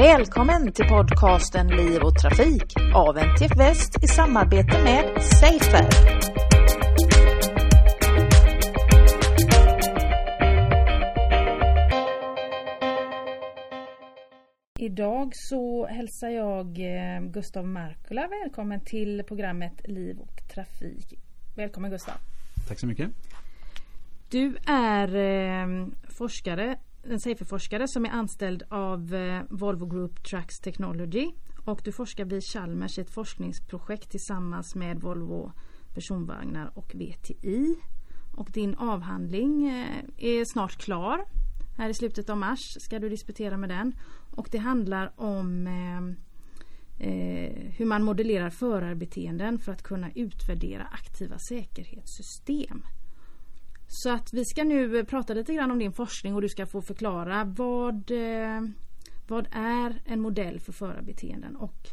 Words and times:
Välkommen 0.00 0.72
till 0.72 0.84
podcasten 0.84 1.68
Liv 1.68 2.02
och 2.02 2.18
Trafik 2.18 2.74
av 2.94 3.18
NTF 3.18 3.58
Väst 3.58 4.04
i 4.04 4.06
samarbete 4.06 4.82
med 4.84 5.22
Safer. 5.22 5.86
Idag 14.78 15.32
så 15.34 15.86
hälsar 15.86 16.28
jag 16.28 16.66
eh, 16.66 17.20
Gustav 17.22 17.66
Markula 17.66 18.28
välkommen 18.42 18.80
till 18.84 19.22
programmet 19.28 19.88
Liv 19.88 20.18
och 20.18 20.54
Trafik. 20.54 21.14
Välkommen 21.56 21.90
Gustav. 21.90 22.14
Tack 22.68 22.78
så 22.78 22.86
mycket. 22.86 23.10
Du 24.30 24.56
är 24.66 25.16
eh, 25.16 25.86
forskare 26.18 26.76
en 27.02 27.20
Safer-forskare 27.20 27.88
som 27.88 28.06
är 28.06 28.10
anställd 28.10 28.62
av 28.68 29.14
eh, 29.14 29.42
Volvo 29.50 29.86
Group 29.86 30.24
Trucks 30.24 30.60
Technology 30.60 31.32
och 31.64 31.80
du 31.84 31.92
forskar 31.92 32.24
vid 32.24 32.42
Chalmers 32.44 32.98
i 32.98 33.00
ett 33.00 33.10
forskningsprojekt 33.10 34.10
tillsammans 34.10 34.74
med 34.74 35.00
Volvo 35.00 35.52
personvagnar 35.94 36.78
och 36.78 36.94
VTI. 36.94 37.76
Och 38.32 38.50
din 38.50 38.74
avhandling 38.74 39.68
eh, 39.68 40.04
är 40.16 40.44
snart 40.52 40.76
klar. 40.76 41.24
Här 41.76 41.88
i 41.88 41.94
slutet 41.94 42.30
av 42.30 42.36
mars 42.36 42.76
ska 42.80 42.98
du 42.98 43.08
disputera 43.08 43.56
med 43.56 43.68
den. 43.68 43.92
Och 44.30 44.48
det 44.50 44.58
handlar 44.58 45.12
om 45.16 45.66
eh, 45.66 46.00
eh 47.08 47.72
hur 47.76 47.84
man 47.84 48.02
modellerar 48.02 48.50
förarbeteenden 48.50 49.58
för 49.58 49.72
att 49.72 49.82
kunna 49.82 50.10
utvärdera 50.14 50.84
aktiva 50.84 51.38
säkerhetssystem. 51.38 52.82
Så 53.92 54.10
att 54.10 54.32
vi 54.32 54.44
ska 54.44 54.64
nu 54.64 54.98
eh, 54.98 55.04
prata 55.04 55.34
lite 55.34 55.54
grann 55.54 55.70
om 55.70 55.78
din 55.78 55.92
forskning 55.92 56.34
och 56.34 56.42
du 56.42 56.48
ska 56.48 56.66
få 56.66 56.82
förklara 56.82 57.44
vad, 57.44 58.10
eh, 58.10 58.62
vad 59.28 59.48
är 59.52 60.02
en 60.04 60.20
modell 60.20 60.60
för 60.60 60.72
förarbeteenden 60.72 61.56
och 61.56 61.88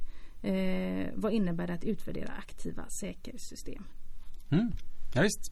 eh, 0.49 1.07
vad 1.15 1.33
innebär 1.33 1.67
det 1.67 1.73
att 1.73 1.83
utvärdera 1.83 2.31
aktiva 2.37 2.85
säkerhetssystem? 3.01 3.83
Mm. 4.49 4.71
Ja, 5.13 5.21
visst. 5.21 5.51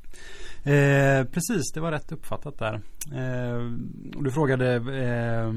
Eh, 0.64 1.26
precis, 1.32 1.72
det 1.74 1.80
var 1.80 1.92
rätt 1.92 2.12
uppfattat 2.12 2.58
där. 2.58 2.74
Eh, 3.14 3.72
du 4.22 4.32
frågade 4.32 4.76
eh, 4.76 5.54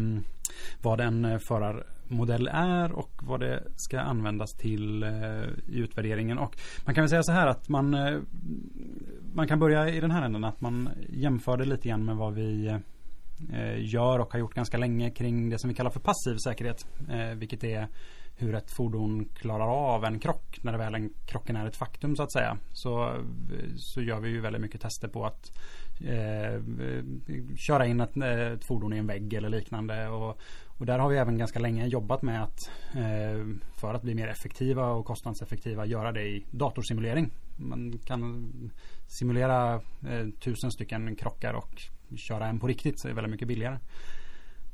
vad 0.82 1.00
en 1.00 1.24
eh, 1.24 1.38
förar 1.38 1.86
modell 2.08 2.48
är 2.52 2.92
och 2.92 3.10
vad 3.22 3.40
det 3.40 3.62
ska 3.76 4.00
användas 4.00 4.54
till 4.54 5.02
eh, 5.02 5.10
i 5.68 5.78
utvärderingen. 5.78 6.38
Och 6.38 6.56
man 6.84 6.94
kan 6.94 7.02
väl 7.02 7.08
säga 7.08 7.22
så 7.22 7.32
här 7.32 7.46
att 7.46 7.68
man, 7.68 7.94
eh, 7.94 8.18
man 9.34 9.48
kan 9.48 9.58
börja 9.58 9.88
i 9.88 10.00
den 10.00 10.10
här 10.10 10.22
änden 10.22 10.44
att 10.44 10.60
man 10.60 10.88
jämför 11.08 11.56
det 11.56 11.64
lite 11.64 11.88
grann 11.88 12.04
med 12.04 12.16
vad 12.16 12.34
vi 12.34 12.66
eh, 13.52 13.84
gör 13.84 14.18
och 14.18 14.32
har 14.32 14.38
gjort 14.38 14.54
ganska 14.54 14.78
länge 14.78 15.10
kring 15.10 15.50
det 15.50 15.58
som 15.58 15.68
vi 15.68 15.74
kallar 15.74 15.90
för 15.90 16.00
passiv 16.00 16.36
säkerhet. 16.36 16.86
Vilket 17.36 17.64
är 17.64 17.88
hur 18.36 18.54
ett 18.54 18.70
fordon 18.70 19.24
klarar 19.24 19.94
av 19.94 20.04
en 20.04 20.18
krock 20.18 20.58
när 20.62 20.72
det 20.72 20.78
väl 20.78 20.94
en 20.94 21.10
krocken 21.26 21.56
är 21.56 21.66
ett 21.66 21.76
faktum 21.76 22.16
så 22.16 22.22
att 22.22 22.32
säga. 22.32 22.58
Så, 22.72 23.22
så 23.76 24.02
gör 24.02 24.20
vi 24.20 24.28
ju 24.28 24.40
väldigt 24.40 24.62
mycket 24.62 24.80
tester 24.80 25.08
på 25.08 25.26
att 25.26 25.52
eh, 26.00 26.62
köra 27.56 27.86
in 27.86 28.00
ett, 28.00 28.16
ett, 28.16 28.64
fordon 28.64 28.92
i 28.92 28.98
en 28.98 29.06
vägg 29.06 29.34
eller 29.34 29.48
liknande. 29.48 30.08
Och, 30.08 30.38
och 30.66 30.86
där 30.86 30.98
har 30.98 31.08
vi 31.08 31.16
även 31.16 31.38
ganska 31.38 31.58
länge 31.58 31.86
jobbat 31.86 32.22
med 32.22 32.42
att 32.42 32.70
eh, 32.96 33.46
för 33.76 33.94
att 33.94 34.02
bli 34.02 34.14
mer 34.14 34.28
effektiva 34.28 34.90
och 34.90 35.06
kostnadseffektiva 35.06 35.86
göra 35.86 36.12
det 36.12 36.22
i 36.22 36.44
datorsimulering. 36.50 37.30
Man 37.56 37.98
kan 38.04 38.52
simulera 39.06 39.74
eh, 39.74 40.28
tusen 40.40 40.70
stycken 40.70 41.16
krockar 41.16 41.54
och 41.54 41.82
köra 42.16 42.46
en 42.46 42.60
på 42.60 42.66
riktigt 42.66 43.00
så 43.00 43.08
är 43.08 43.10
det 43.10 43.14
väldigt 43.14 43.30
mycket 43.30 43.48
billigare. 43.48 43.78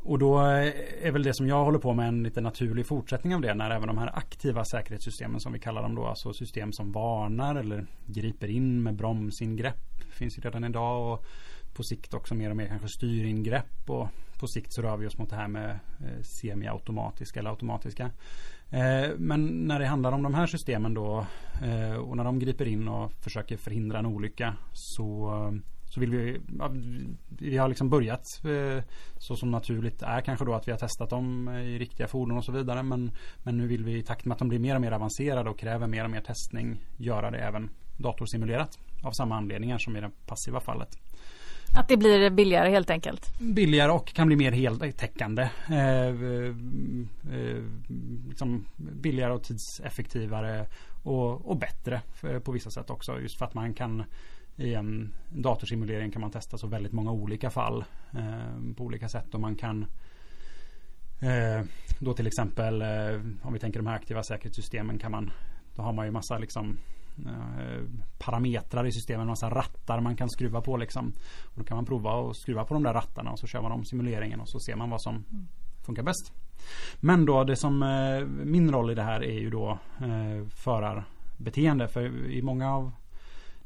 Och 0.04 0.18
då 0.18 0.40
eh, 0.40 0.72
är 1.02 1.10
väl 1.10 1.22
det 1.22 1.34
som 1.34 1.48
jag 1.48 1.64
håller 1.64 1.78
på 1.78 1.94
med 1.94 2.08
en 2.08 2.22
lite 2.22 2.40
naturlig 2.40 2.86
fortsättning 2.86 3.34
av 3.34 3.40
det 3.40 3.54
när 3.54 3.70
även 3.70 3.88
de 3.88 3.98
här 3.98 4.18
aktiva 4.18 4.64
säkerhetssystemen 4.64 5.40
som 5.40 5.52
vi 5.52 5.58
kallar 5.58 5.82
dem 5.82 5.94
då, 5.94 6.06
alltså 6.06 6.32
system 6.32 6.72
som 6.72 6.92
varnar 6.92 7.54
eller 7.54 7.86
griper 8.06 8.48
in 8.48 8.82
med 8.82 8.94
bromsingrepp 8.94 9.93
finns 10.14 10.38
ju 10.38 10.42
redan 10.42 10.64
idag 10.64 11.12
och 11.12 11.24
på 11.74 11.82
sikt 11.82 12.14
också 12.14 12.34
mer 12.34 12.50
och 12.50 12.56
mer 12.56 12.66
kanske 12.66 12.88
styringrepp 12.88 13.90
och 13.90 14.08
på 14.40 14.46
sikt 14.46 14.72
så 14.72 14.82
rör 14.82 14.96
vi 14.96 15.06
oss 15.06 15.18
mot 15.18 15.30
det 15.30 15.36
här 15.36 15.48
med 15.48 15.70
eh, 15.70 16.22
semiautomatiska 16.22 17.40
eller 17.40 17.50
automatiska. 17.50 18.10
Eh, 18.70 19.10
men 19.16 19.46
när 19.46 19.78
det 19.78 19.86
handlar 19.86 20.12
om 20.12 20.22
de 20.22 20.34
här 20.34 20.46
systemen 20.46 20.94
då 20.94 21.26
eh, 21.62 21.94
och 21.94 22.16
när 22.16 22.24
de 22.24 22.38
griper 22.38 22.68
in 22.68 22.88
och 22.88 23.12
försöker 23.12 23.56
förhindra 23.56 23.98
en 23.98 24.06
olycka 24.06 24.56
så 24.72 25.30
så 25.84 26.00
vill 26.00 26.10
vi, 26.10 26.40
vi 27.28 27.56
har 27.56 27.68
liksom 27.68 27.90
börjat 27.90 28.26
så 29.18 29.36
som 29.36 29.50
naturligt 29.50 30.02
är 30.02 30.20
kanske 30.20 30.44
då 30.44 30.54
att 30.54 30.68
vi 30.68 30.72
har 30.72 30.78
testat 30.78 31.10
dem 31.10 31.48
i 31.48 31.78
riktiga 31.78 32.08
fordon 32.08 32.38
och 32.38 32.44
så 32.44 32.52
vidare. 32.52 32.82
Men, 32.82 33.10
men 33.42 33.56
nu 33.56 33.66
vill 33.66 33.84
vi 33.84 33.98
i 33.98 34.02
takt 34.02 34.24
med 34.24 34.32
att 34.32 34.38
de 34.38 34.48
blir 34.48 34.58
mer 34.58 34.74
och 34.74 34.80
mer 34.80 34.92
avancerade 34.92 35.50
och 35.50 35.58
kräver 35.58 35.86
mer 35.86 36.04
och 36.04 36.10
mer 36.10 36.20
testning 36.20 36.80
göra 36.96 37.30
det 37.30 37.38
även 37.38 37.70
datorsimulerat 37.96 38.78
av 39.04 39.12
samma 39.12 39.36
anledningar 39.36 39.78
som 39.78 39.96
i 39.96 40.00
det 40.00 40.10
passiva 40.26 40.60
fallet. 40.60 40.98
Att 41.76 41.88
det 41.88 41.96
blir 41.96 42.30
billigare 42.30 42.70
helt 42.70 42.90
enkelt? 42.90 43.38
Billigare 43.38 43.92
och 43.92 44.12
kan 44.12 44.26
bli 44.26 44.36
mer 44.36 44.52
heltäckande. 44.52 45.42
Eh, 45.68 46.06
eh, 46.06 46.54
liksom 48.28 48.66
billigare 48.76 49.32
och 49.32 49.42
tidseffektivare 49.42 50.66
och, 51.02 51.50
och 51.50 51.56
bättre 51.56 52.00
på 52.44 52.52
vissa 52.52 52.70
sätt 52.70 52.90
också. 52.90 53.20
Just 53.20 53.38
för 53.38 53.44
att 53.44 53.54
man 53.54 53.74
kan 53.74 54.04
i 54.56 54.74
en 54.74 55.12
datorsimulering 55.28 56.10
kan 56.10 56.20
man 56.20 56.30
testa 56.30 56.58
så 56.58 56.66
väldigt 56.66 56.92
många 56.92 57.12
olika 57.12 57.50
fall 57.50 57.84
eh, 58.12 58.74
på 58.76 58.84
olika 58.84 59.08
sätt 59.08 59.34
och 59.34 59.40
man 59.40 59.56
kan 59.56 59.86
eh, 61.20 61.64
då 61.98 62.14
till 62.14 62.26
exempel 62.26 62.82
eh, 62.82 63.20
om 63.42 63.52
vi 63.52 63.58
tänker 63.58 63.78
de 63.78 63.86
här 63.86 63.94
aktiva 63.94 64.22
säkerhetssystemen 64.22 64.98
kan 64.98 65.10
man 65.10 65.30
då 65.76 65.82
har 65.82 65.92
man 65.92 66.06
ju 66.06 66.12
massa 66.12 66.38
liksom 66.38 66.78
Eh, 66.93 66.93
Eh, 67.18 67.82
parametrar 68.18 68.86
i 68.86 68.92
systemet, 68.92 69.26
massa 69.26 69.50
rattar 69.50 70.00
man 70.00 70.16
kan 70.16 70.30
skruva 70.30 70.60
på 70.60 70.76
liksom. 70.76 71.12
Och 71.44 71.58
då 71.58 71.64
kan 71.64 71.76
man 71.76 71.84
prova 71.84 72.30
att 72.30 72.36
skruva 72.36 72.64
på 72.64 72.74
de 72.74 72.82
där 72.82 72.94
rattarna 72.94 73.30
och 73.30 73.38
så 73.38 73.46
kör 73.46 73.62
man 73.62 73.72
om 73.72 73.84
simuleringen 73.84 74.40
och 74.40 74.48
så 74.48 74.60
ser 74.60 74.76
man 74.76 74.90
vad 74.90 75.02
som 75.02 75.24
funkar 75.86 76.02
bäst. 76.02 76.32
Men 77.00 77.26
då 77.26 77.44
det 77.44 77.56
som 77.56 77.82
eh, 77.82 78.26
min 78.26 78.72
roll 78.72 78.90
i 78.90 78.94
det 78.94 79.02
här 79.02 79.24
är 79.24 79.40
ju 79.40 79.50
då 79.50 79.78
eh, 80.00 80.48
förarbeteende. 80.48 81.88
För 81.88 82.30
i 82.30 82.42
många 82.42 82.74
av 82.74 82.92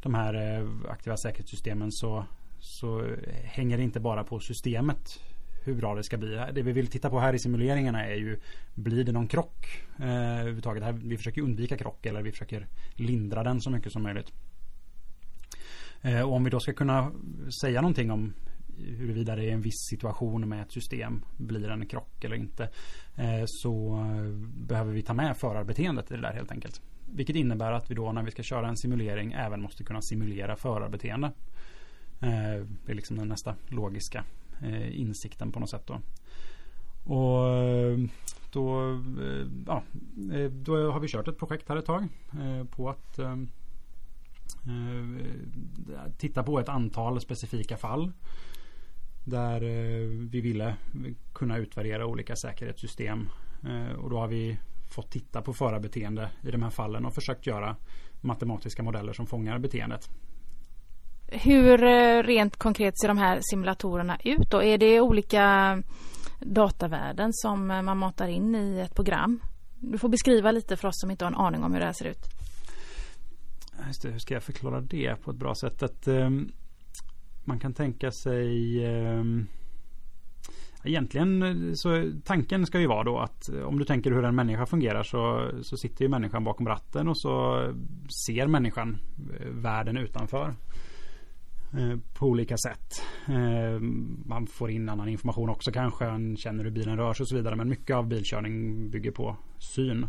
de 0.03 0.15
här 0.15 0.67
aktiva 0.89 1.17
säkerhetssystemen 1.17 1.93
så, 1.93 2.25
så 2.59 3.17
hänger 3.45 3.77
det 3.77 3.83
inte 3.83 4.01
bara 4.01 4.25
på 4.25 4.41
systemet 4.41 5.21
hur 5.65 5.75
bra 5.75 5.95
det 5.95 6.03
ska 6.03 6.17
bli. 6.17 6.41
Det 6.53 6.63
vi 6.63 6.73
vill 6.73 6.87
titta 6.87 7.11
på 7.11 7.21
här 7.21 7.35
i 7.35 7.39
simuleringarna 7.39 8.05
är 8.05 8.17
ju 8.17 8.39
Blir 8.75 9.05
det 9.05 9.13
någon 9.13 9.29
krock 9.29 9.83
eh, 9.99 10.41
överhuvudtaget? 10.41 10.83
Här, 10.83 10.93
vi 10.93 11.17
försöker 11.17 11.43
undvika 11.43 11.77
krock 11.77 12.07
eller 12.07 12.23
vi 12.23 12.33
försöker 12.33 12.67
lindra 12.95 13.43
den 13.43 13.61
så 13.61 13.71
mycket 13.71 13.93
som 13.93 14.03
möjligt. 14.03 14.33
Eh, 16.03 16.21
och 16.21 16.33
om 16.33 16.45
vi 16.45 16.51
då 16.51 16.61
ska 16.61 16.73
kunna 16.73 17.13
säga 17.63 17.81
någonting 17.81 18.11
om 18.11 18.35
huruvida 18.79 19.37
det 19.37 19.45
är 19.45 19.53
en 19.53 19.61
viss 19.61 19.89
situation 19.91 20.49
med 20.49 20.63
ett 20.63 20.73
system 20.73 21.25
blir 21.37 21.71
en 21.71 21.87
krock 21.87 22.25
eller 22.25 22.37
inte 22.37 22.63
eh, 23.17 23.45
så 23.47 24.05
behöver 24.57 24.93
vi 24.93 25.03
ta 25.03 25.15
med 25.15 25.37
förarbeteendet 25.37 26.11
i 26.11 26.15
det 26.15 26.21
där 26.21 26.33
helt 26.33 26.53
enkelt. 26.53 26.83
Vilket 27.15 27.37
innebär 27.37 27.73
att 27.73 27.91
vi 27.91 27.95
då 27.95 28.13
när 28.13 28.23
vi 28.23 28.31
ska 28.31 28.43
köra 28.43 28.69
en 28.69 28.77
simulering 28.77 29.33
även 29.33 29.63
måste 29.63 29.85
kunna 29.85 30.03
simulera 30.03 30.57
förarbeteende. 30.57 31.33
Eh, 32.21 32.67
det 32.87 32.93
är 32.93 32.95
liksom 32.95 33.17
den 33.17 33.29
nästa 33.29 33.55
logiska 33.69 34.25
eh, 34.63 35.01
insikten 35.01 35.53
på 35.53 35.61
något 35.61 35.71
sätt 35.71 35.87
då. 35.87 36.01
Och 37.15 37.49
eh, 37.49 37.99
då, 38.53 38.93
eh, 38.93 39.47
ja, 39.67 39.83
eh, 40.33 40.51
då 40.51 40.91
har 40.91 41.01
vi 41.01 41.09
kört 41.09 41.29
ett 41.29 41.39
projekt 41.39 41.69
här 41.69 41.77
ett 41.77 41.87
tag 41.87 42.03
eh, 42.33 42.65
på 42.65 42.91
att 42.91 43.19
titta 46.19 46.43
på 46.43 46.61
ett 46.61 46.69
antal 46.69 47.21
specifika 47.21 47.77
fall. 47.77 48.13
Där 49.25 49.61
vi 50.31 50.41
ville 50.41 50.77
kunna 51.33 51.57
utvärdera 51.57 52.07
olika 52.07 52.37
säkerhetssystem. 52.37 53.29
Och 53.99 54.11
då 54.11 54.19
har 54.19 54.29
vi 54.29 54.59
fått 54.91 55.11
titta 55.11 55.43
på 55.43 55.53
förarbeteende 55.53 56.31
i 56.43 56.51
de 56.51 56.63
här 56.63 56.71
fallen 56.71 57.05
och 57.05 57.15
försökt 57.15 57.47
göra 57.47 57.77
matematiska 58.21 58.83
modeller 58.83 59.13
som 59.13 59.27
fångar 59.27 59.59
beteendet. 59.59 60.11
Hur 61.31 61.83
eh, 61.83 62.23
rent 62.23 62.57
konkret 62.57 63.01
ser 63.01 63.09
de 63.09 63.19
här 63.19 63.39
simulatorerna 63.43 64.19
ut 64.25 64.51
då? 64.51 64.63
Är 64.63 64.79
det 64.79 65.01
olika 65.01 65.77
datavärden 66.41 67.31
som 67.33 67.71
eh, 67.71 67.83
man 67.83 67.99
matar 67.99 68.29
in 68.29 68.55
i 68.55 68.81
ett 68.81 68.95
program? 68.95 69.41
Du 69.81 69.99
får 69.99 70.09
beskriva 70.09 70.51
lite 70.51 70.77
för 70.77 70.89
oss 70.89 71.01
som 71.01 71.11
inte 71.11 71.25
har 71.25 71.33
en 71.33 71.39
aning 71.39 71.65
om 71.65 71.73
hur 71.73 71.81
det 71.81 71.87
här 71.87 71.93
ser 71.93 72.05
ut. 72.05 72.25
Just 73.87 74.03
det, 74.03 74.11
hur 74.11 74.19
ska 74.19 74.35
jag 74.35 74.43
förklara 74.43 74.81
det 74.81 75.23
på 75.25 75.31
ett 75.31 75.37
bra 75.37 75.55
sätt? 75.55 75.83
Att, 75.83 76.09
um, 76.09 76.53
man 77.45 77.59
kan 77.59 77.75
tänka 77.75 78.11
sig 78.11 78.87
um, 78.87 79.47
Egentligen 80.85 81.43
eh, 81.43 81.73
så 81.75 82.13
tanken 82.25 82.67
ska 82.67 82.81
ju 82.81 82.87
vara 82.87 83.05
då 83.05 83.19
att 83.19 83.49
om 83.49 83.79
du 83.79 83.85
tänker 83.85 84.11
hur 84.11 84.25
en 84.25 84.35
människa 84.35 84.67
fungerar 84.67 85.03
så, 85.03 85.51
så 85.63 85.77
sitter 85.77 86.05
ju 86.05 86.09
människan 86.09 86.45
bakom 86.45 86.69
ratten 86.69 87.09
och 87.09 87.19
så 87.19 87.63
ser 88.27 88.47
människan 88.47 88.99
världen 89.51 89.97
utanför. 89.97 90.55
Eh, 91.73 91.99
på 92.15 92.27
olika 92.27 92.57
sätt. 92.57 93.03
Eh, 93.29 93.81
man 94.27 94.47
får 94.47 94.71
in 94.71 94.89
annan 94.89 95.09
information 95.09 95.49
också 95.49 95.73
kanske. 95.73 96.05
Man 96.05 96.37
känner 96.37 96.65
hur 96.65 96.71
bilen 96.71 96.97
rör 96.97 97.15
sig 97.15 97.25
och 97.25 97.29
så 97.29 97.37
vidare. 97.37 97.57
Men 97.57 97.69
mycket 97.69 97.97
av 97.97 98.07
bilkörning 98.07 98.91
bygger 98.91 99.11
på 99.11 99.37
syn. 99.59 100.07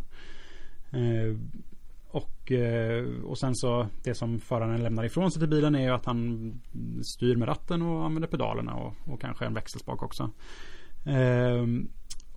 Eh, 0.92 1.38
och, 2.12 2.52
och 3.24 3.38
sen 3.38 3.56
så 3.56 3.88
det 4.04 4.16
som 4.16 4.40
föraren 4.40 4.84
lämnar 4.84 5.04
ifrån 5.04 5.32
sig 5.32 5.40
till 5.40 5.50
bilen 5.50 5.76
är 5.76 5.82
ju 5.82 5.90
att 5.90 6.06
han 6.06 6.54
styr 7.04 7.36
med 7.36 7.48
ratten 7.48 7.82
och 7.82 8.06
använder 8.06 8.28
pedalerna 8.28 8.74
och, 8.74 8.96
och 9.06 9.22
kanske 9.22 9.46
en 9.46 9.54
växelspak 9.54 10.04
också. 10.04 10.32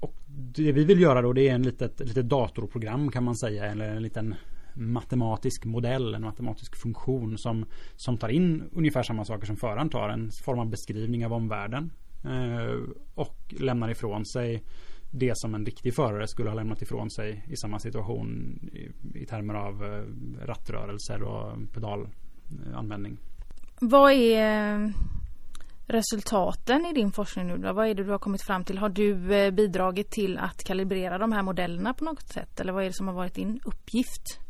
Och 0.01 0.15
det 0.29 0.73
vi 0.73 0.85
vill 0.85 1.01
göra 1.01 1.23
då 1.23 1.33
det 1.33 1.49
är 1.49 1.55
en 1.55 1.63
litet, 1.63 2.01
litet 2.01 2.29
datorprogram 2.29 3.11
kan 3.11 3.25
man 3.25 3.37
säga. 3.37 3.67
Eller 3.67 3.89
en 3.97 4.03
liten 4.03 4.35
matematisk 4.75 5.65
modell, 5.65 6.15
en 6.15 6.23
matematisk 6.23 6.77
funktion 6.77 7.39
som, 7.39 7.65
som 7.97 8.19
tar 8.19 8.29
in 8.29 8.63
ungefär 8.73 9.03
samma 9.03 9.25
saker 9.25 9.47
som 9.47 9.57
föraren 9.57 9.91
tar. 9.91 10.09
En 10.09 10.31
form 10.45 10.59
av 10.59 10.71
beskrivning 10.71 11.27
av 11.27 11.33
omvärlden. 11.33 11.91
Eh, 12.25 12.95
och 13.15 13.55
lämnar 13.61 13.91
ifrån 13.91 14.27
sig 14.27 14.63
det 15.11 15.33
som 15.35 15.55
en 15.55 15.67
riktig 15.67 15.95
förare 15.95 16.29
skulle 16.29 16.51
ha 16.51 16.55
lämnat 16.55 16.83
ifrån 16.83 17.11
sig 17.11 17.45
i 17.49 17.57
samma 17.57 17.79
situation 17.79 18.59
i, 18.73 19.19
i 19.19 19.27
termer 19.27 19.55
av 19.55 19.85
eh, 19.85 20.05
rattrörelser 20.47 21.23
och 21.23 21.57
pedalanvändning. 21.75 23.19
Vad 23.81 24.13
är 24.13 24.75
eh, 24.75 24.91
resultaten 25.87 26.87
i 26.87 26.93
din 26.93 27.13
forskning 27.13 27.47
nu? 27.47 27.73
Vad 27.73 27.89
är 27.89 27.95
det 27.95 28.05
du 28.05 28.11
har 28.11 28.19
kommit 28.19 28.43
fram 28.43 28.65
till? 28.65 28.79
Har 28.79 28.89
du 28.89 29.15
bidragit 29.53 30.11
till 30.11 30.39
att 30.39 30.65
kalibrera 30.65 31.19
de 31.19 31.33
här 31.33 31.43
modellerna 31.43 31.95
på 31.95 32.05
något 32.05 32.29
sätt? 32.29 32.61
Eller 32.61 32.73
vad 32.73 32.83
är 32.83 32.87
det 32.87 32.95
som 32.95 33.09
har 33.09 33.15
varit 33.15 33.35
din 33.35 33.61
uppgift? 33.65 34.42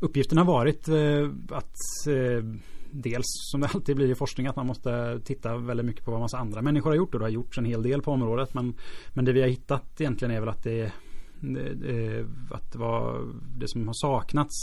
Uppgiften 0.00 0.38
har 0.38 0.44
varit 0.44 0.88
eh, 0.88 1.30
att 1.50 1.76
eh, 2.08 2.44
dels 2.90 3.26
som 3.26 3.60
det 3.60 3.66
alltid 3.74 3.96
blir 3.96 4.10
i 4.10 4.14
forskning 4.14 4.46
att 4.46 4.56
man 4.56 4.66
måste 4.66 5.20
titta 5.24 5.56
väldigt 5.56 5.86
mycket 5.86 6.04
på 6.04 6.10
vad 6.10 6.20
massa 6.20 6.38
andra 6.38 6.62
människor 6.62 6.90
har 6.90 6.96
gjort. 6.96 7.14
Och 7.14 7.20
det 7.20 7.26
har 7.26 7.30
gjorts 7.30 7.58
en 7.58 7.64
hel 7.64 7.82
del 7.82 8.02
på 8.02 8.10
området 8.12 8.54
men, 8.54 8.74
men 9.14 9.24
det 9.24 9.32
vi 9.32 9.40
har 9.40 9.48
hittat 9.48 10.00
egentligen 10.00 10.34
är 10.34 10.40
väl 10.40 10.48
att 10.48 10.62
det 10.62 10.80
eh, 10.82 12.26
att 12.50 12.76
vad 12.76 13.34
det 13.58 13.68
som 13.68 13.86
har 13.86 13.94
saknats 13.94 14.54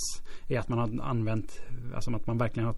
är 0.47 0.59
att 0.59 0.69
man 0.69 0.79
har 0.79 1.05
använt, 1.05 1.61
alltså 1.95 2.15
att 2.15 2.27
man 2.27 2.37
verkligen 2.37 2.67
har, 2.67 2.75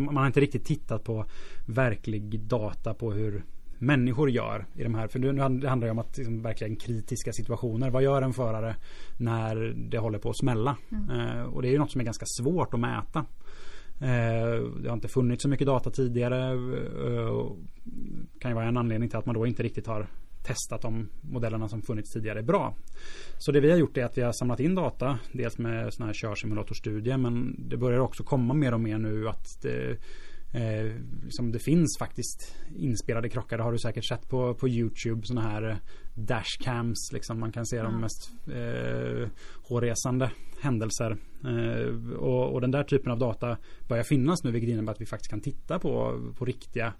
man 0.00 0.16
har 0.16 0.26
inte 0.26 0.40
riktigt 0.40 0.64
tittat 0.64 1.04
på 1.04 1.24
verklig 1.66 2.40
data 2.40 2.94
på 2.94 3.12
hur 3.12 3.44
människor 3.78 4.30
gör 4.30 4.66
i 4.74 4.82
de 4.82 4.94
här. 4.94 5.08
För 5.08 5.18
nu 5.18 5.40
handlar 5.40 5.86
det 5.86 5.90
om 5.90 5.98
att 5.98 6.16
liksom, 6.16 6.42
verkligen 6.42 6.76
kritiska 6.76 7.32
situationer. 7.32 7.90
Vad 7.90 8.02
gör 8.02 8.22
en 8.22 8.32
förare 8.32 8.76
när 9.16 9.56
det 9.90 9.98
håller 9.98 10.18
på 10.18 10.30
att 10.30 10.38
smälla? 10.38 10.76
Mm. 10.92 11.20
Eh, 11.20 11.42
och 11.42 11.62
det 11.62 11.68
är 11.68 11.72
ju 11.72 11.78
något 11.78 11.92
som 11.92 12.00
är 12.00 12.04
ganska 12.04 12.26
svårt 12.26 12.74
att 12.74 12.80
mäta. 12.80 13.26
Eh, 14.00 14.62
det 14.82 14.88
har 14.88 14.94
inte 14.94 15.08
funnits 15.08 15.42
så 15.42 15.48
mycket 15.48 15.66
data 15.66 15.90
tidigare. 15.90 16.50
Eh, 16.50 17.46
kan 18.40 18.50
ju 18.50 18.54
vara 18.54 18.68
en 18.68 18.76
anledning 18.76 19.08
till 19.08 19.18
att 19.18 19.26
man 19.26 19.34
då 19.34 19.46
inte 19.46 19.62
riktigt 19.62 19.86
har 19.86 20.06
testat 20.48 20.82
de 20.82 21.08
modellerna 21.20 21.68
som 21.68 21.82
funnits 21.82 22.12
tidigare 22.12 22.42
bra. 22.42 22.74
Så 23.38 23.52
det 23.52 23.60
vi 23.60 23.70
har 23.70 23.78
gjort 23.78 23.96
är 23.96 24.04
att 24.04 24.18
vi 24.18 24.22
har 24.22 24.32
samlat 24.32 24.60
in 24.60 24.74
data. 24.74 25.18
Dels 25.32 25.58
med 25.58 25.94
sådana 25.94 26.06
här 26.06 26.14
körsimulatorstudier 26.14 27.16
men 27.16 27.56
det 27.68 27.76
börjar 27.76 27.98
också 27.98 28.24
komma 28.24 28.54
mer 28.54 28.74
och 28.74 28.80
mer 28.80 28.98
nu 28.98 29.28
att 29.28 29.62
det, 29.62 29.96
eh, 30.52 30.92
liksom 31.24 31.52
det 31.52 31.58
finns 31.58 31.98
faktiskt 31.98 32.56
inspelade 32.76 33.28
krockar. 33.28 33.58
Det 33.58 33.64
har 33.64 33.72
du 33.72 33.78
säkert 33.78 34.08
sett 34.08 34.28
på, 34.28 34.54
på 34.54 34.68
Youtube. 34.68 35.26
Sådana 35.26 35.48
här 35.48 35.78
dashcams. 36.14 37.12
Liksom 37.12 37.40
man 37.40 37.52
kan 37.52 37.66
se 37.66 37.78
mm. 37.78 37.92
de 37.92 38.00
mest 38.00 38.32
eh, 38.46 39.28
hårresande 39.68 40.30
händelser. 40.60 41.16
Eh, 41.44 42.14
och, 42.16 42.52
och, 42.52 42.60
den 42.60 42.70
där 42.70 42.84
typen 42.84 43.12
av 43.12 43.18
data 43.18 43.56
börjar 43.88 44.04
finnas 44.04 44.44
nu 44.44 44.50
vilket 44.50 44.70
innebär 44.70 44.92
att 44.92 45.00
vi 45.00 45.06
faktiskt 45.06 45.30
kan 45.30 45.40
titta 45.40 45.78
på, 45.78 46.20
på 46.38 46.44
riktiga 46.44 46.94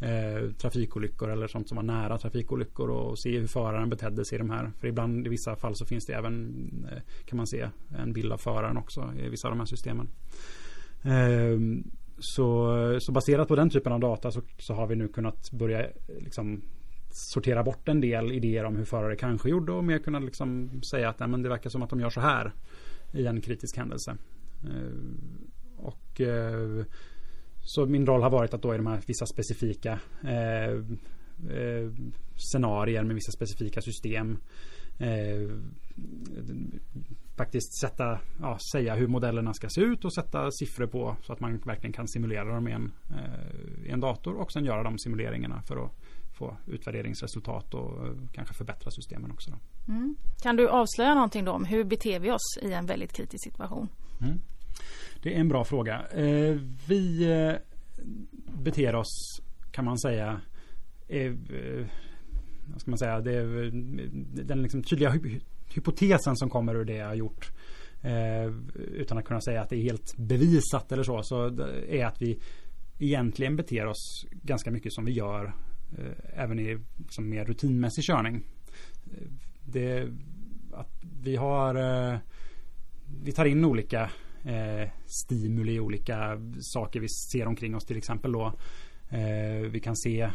eh, 0.00 0.50
trafikolyckor 0.50 1.30
eller 1.30 1.46
sånt 1.46 1.68
som 1.68 1.76
var 1.76 1.82
nära 1.82 2.18
trafikolyckor 2.18 2.90
och 2.90 3.18
se 3.18 3.38
hur 3.38 3.46
föraren 3.46 3.90
betedde 3.90 4.24
sig 4.24 4.36
i 4.36 4.38
de 4.38 4.50
här. 4.50 4.72
För 4.80 4.88
ibland 4.88 5.26
i 5.26 5.30
vissa 5.30 5.56
fall 5.56 5.76
så 5.76 5.86
finns 5.86 6.06
det 6.06 6.12
även 6.12 6.54
eh, 6.92 7.02
kan 7.24 7.36
man 7.36 7.46
se 7.46 7.68
en 7.98 8.12
bild 8.12 8.32
av 8.32 8.38
föraren 8.38 8.76
också 8.76 9.12
i 9.18 9.28
vissa 9.28 9.48
av 9.48 9.52
de 9.52 9.58
här 9.58 9.66
systemen. 9.66 10.08
Så, 12.18 12.98
så, 13.00 13.12
baserat 13.12 13.48
på 13.48 13.56
den 13.56 13.70
typen 13.70 13.92
av 13.92 14.00
data 14.00 14.30
så, 14.30 14.42
så 14.58 14.74
har 14.74 14.86
vi 14.86 14.96
nu 14.96 15.08
kunnat 15.08 15.50
börja 15.52 15.86
liksom 16.18 16.62
sortera 17.10 17.62
bort 17.62 17.88
en 17.88 18.00
del 18.00 18.32
idéer 18.32 18.64
om 18.64 18.76
hur 18.76 18.84
förare 18.84 19.16
kanske 19.16 19.50
gjorde 19.50 19.72
och 19.72 19.84
mer 19.84 19.98
kunna 19.98 20.18
liksom 20.18 20.70
säga 20.90 21.08
att 21.08 21.18
nej, 21.18 21.28
men 21.28 21.42
det 21.42 21.48
verkar 21.48 21.70
som 21.70 21.82
att 21.82 21.90
de 21.90 22.00
gör 22.00 22.10
så 22.10 22.20
här 22.20 22.52
i 23.12 23.26
en 23.26 23.40
kritisk 23.40 23.76
händelse. 23.76 24.16
Eh, 24.64 25.84
och 25.84 26.20
eh, 26.20 26.84
så 27.64 27.86
min 27.86 28.06
roll 28.06 28.22
har 28.22 28.30
varit 28.30 28.54
att 28.54 28.62
då 28.62 28.74
i 28.74 28.76
de 28.76 28.86
här 28.86 29.00
vissa 29.06 29.26
specifika 29.26 29.98
eh, 30.24 30.72
eh, 31.58 31.90
scenarier 32.36 33.02
med 33.02 33.14
vissa 33.14 33.32
specifika 33.32 33.80
system 33.80 34.38
eh, 34.98 35.58
faktiskt 37.36 37.80
sätta, 37.80 38.18
ja, 38.40 38.58
säga 38.72 38.94
hur 38.94 39.06
modellerna 39.06 39.54
ska 39.54 39.68
se 39.68 39.80
ut 39.80 40.04
och 40.04 40.14
sätta 40.14 40.50
siffror 40.50 40.86
på 40.86 41.16
så 41.22 41.32
att 41.32 41.40
man 41.40 41.58
verkligen 41.58 41.92
kan 41.92 42.08
simulera 42.08 42.54
dem 42.54 42.68
i 42.68 42.72
en, 42.72 42.92
eh, 43.10 43.86
i 43.86 43.90
en 43.90 44.00
dator 44.00 44.34
och 44.34 44.52
sen 44.52 44.64
göra 44.64 44.82
de 44.82 44.98
simuleringarna 44.98 45.62
för 45.62 45.84
att 45.84 45.92
få 46.38 46.56
utvärderingsresultat 46.66 47.74
och 47.74 48.06
eh, 48.06 48.12
kanske 48.32 48.54
förbättra 48.54 48.90
systemen 48.90 49.30
också. 49.30 49.50
Mm. 49.88 50.16
Kan 50.42 50.56
du 50.56 50.68
avslöja 50.68 51.14
någonting 51.14 51.44
då 51.44 51.52
om 51.52 51.64
hur 51.64 51.84
beter 51.84 52.20
vi 52.20 52.30
oss 52.30 52.58
i 52.62 52.72
en 52.72 52.86
väldigt 52.86 53.12
kritisk 53.12 53.44
situation? 53.44 53.88
Mm. 54.20 54.40
Det 55.22 55.34
är 55.34 55.40
en 55.40 55.48
bra 55.48 55.64
fråga. 55.64 56.06
Eh, 56.06 56.56
vi 56.88 57.32
eh, 57.32 57.52
beter 58.62 58.94
oss 58.94 59.40
kan 59.72 59.84
man 59.84 59.98
säga 59.98 60.40
eh, 61.08 61.32
vad 62.66 62.80
ska 62.80 62.90
man 62.90 62.98
säga, 62.98 63.20
det 63.20 63.32
är 63.32 63.70
den 64.44 64.62
liksom 64.62 64.82
tydliga 64.82 65.14
hypotesen 65.74 66.36
som 66.36 66.50
kommer 66.50 66.74
ur 66.74 66.84
det 66.84 66.96
jag 66.96 67.06
har 67.06 67.14
gjort 67.14 67.52
eh, 68.02 68.46
utan 68.76 69.18
att 69.18 69.24
kunna 69.24 69.40
säga 69.40 69.62
att 69.62 69.70
det 69.70 69.76
är 69.76 69.82
helt 69.82 70.16
bevisat 70.16 70.92
eller 70.92 71.02
så, 71.02 71.22
så 71.22 71.46
är 71.88 72.06
att 72.06 72.22
vi 72.22 72.38
egentligen 72.98 73.56
beter 73.56 73.86
oss 73.86 74.26
ganska 74.30 74.70
mycket 74.70 74.92
som 74.92 75.04
vi 75.04 75.12
gör 75.12 75.54
eh, 75.98 76.42
även 76.42 76.58
i 76.58 76.78
liksom 76.98 77.28
mer 77.28 77.44
rutinmässig 77.44 78.04
körning. 78.04 78.42
Det, 79.64 80.08
att 80.72 80.90
vi 81.22 81.36
har 81.36 81.74
eh, 81.74 82.18
vi 83.22 83.32
tar 83.32 83.44
in 83.44 83.64
olika 83.64 84.10
eh, 84.44 84.90
stimuli, 85.06 85.80
olika 85.80 86.40
saker 86.60 87.00
vi 87.00 87.08
ser 87.08 87.46
omkring 87.46 87.76
oss 87.76 87.84
till 87.84 87.96
exempel 87.96 88.32
då. 88.32 88.52
Eh, 89.08 89.70
vi 89.70 89.80
kan 89.80 89.96
se 89.96 90.30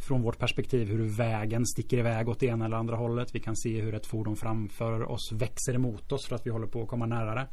från 0.00 0.22
vårt 0.22 0.38
perspektiv 0.38 0.88
hur 0.88 1.16
vägen 1.16 1.66
sticker 1.66 1.98
iväg 1.98 2.28
åt 2.28 2.40
det 2.40 2.46
ena 2.46 2.64
eller 2.64 2.76
andra 2.76 2.96
hållet. 2.96 3.34
Vi 3.34 3.40
kan 3.40 3.56
se 3.56 3.80
hur 3.80 3.94
ett 3.94 4.06
fordon 4.06 4.36
framför 4.36 5.10
oss 5.10 5.32
växer 5.32 5.74
emot 5.74 6.12
oss 6.12 6.26
för 6.26 6.36
att 6.36 6.46
vi 6.46 6.50
håller 6.50 6.66
på 6.66 6.82
att 6.82 6.88
komma 6.88 7.06
närmare. 7.06 7.46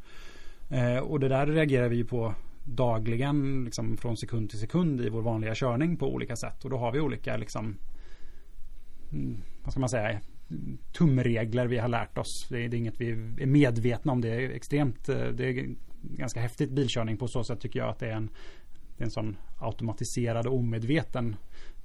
Eh, 0.70 0.98
och 0.98 1.20
det 1.20 1.28
där 1.28 1.48
reagerar 1.48 1.90
vi 1.90 2.04
på 2.04 2.36
dagligen 2.64 3.66
liksom 3.66 3.98
från 3.98 4.18
sekund 4.18 4.50
till 4.50 4.60
sekund 4.60 5.02
i 5.02 5.10
vår 5.10 5.22
vanliga 5.22 5.56
körning 5.56 5.98
på 5.98 6.14
olika 6.14 6.36
sätt. 6.36 6.64
Och 6.64 6.70
då 6.70 6.78
har 6.78 6.92
vi 6.92 7.00
olika 7.00 7.38
liksom 7.38 7.78
mm, 9.12 9.42
vad 9.64 9.72
ska 9.72 9.80
man 9.80 9.90
säga 9.90 10.20
tumregler 10.94 11.68
vi 11.68 11.78
har 11.78 11.88
lärt 11.88 12.18
oss. 12.18 12.48
Det 12.50 12.66
är, 12.66 12.70
det 12.70 12.78
är, 12.78 12.80
inget 12.80 13.02
vi 13.02 13.12
är 13.12 13.46
medvetna 13.46 14.12
om. 14.12 14.22
Det 14.22 14.30
är 14.30 14.50
extremt, 14.50 15.10
eh, 15.10 15.28
det 15.28 15.46
är 15.46 15.76
ganska 16.02 16.40
häftigt 16.40 16.72
bilkörning 16.72 17.18
på 17.18 17.28
så 17.28 17.44
sätt 17.44 17.60
tycker 17.60 17.80
jag 17.80 17.90
att 17.90 18.00
det 18.00 18.08
är 18.08 18.16
en, 18.16 18.30
det 18.98 19.04
är 19.04 19.06
en 19.06 19.12
sån 19.12 19.38
automatiserad 19.60 20.48
och 20.48 20.56
omedveten 20.56 21.36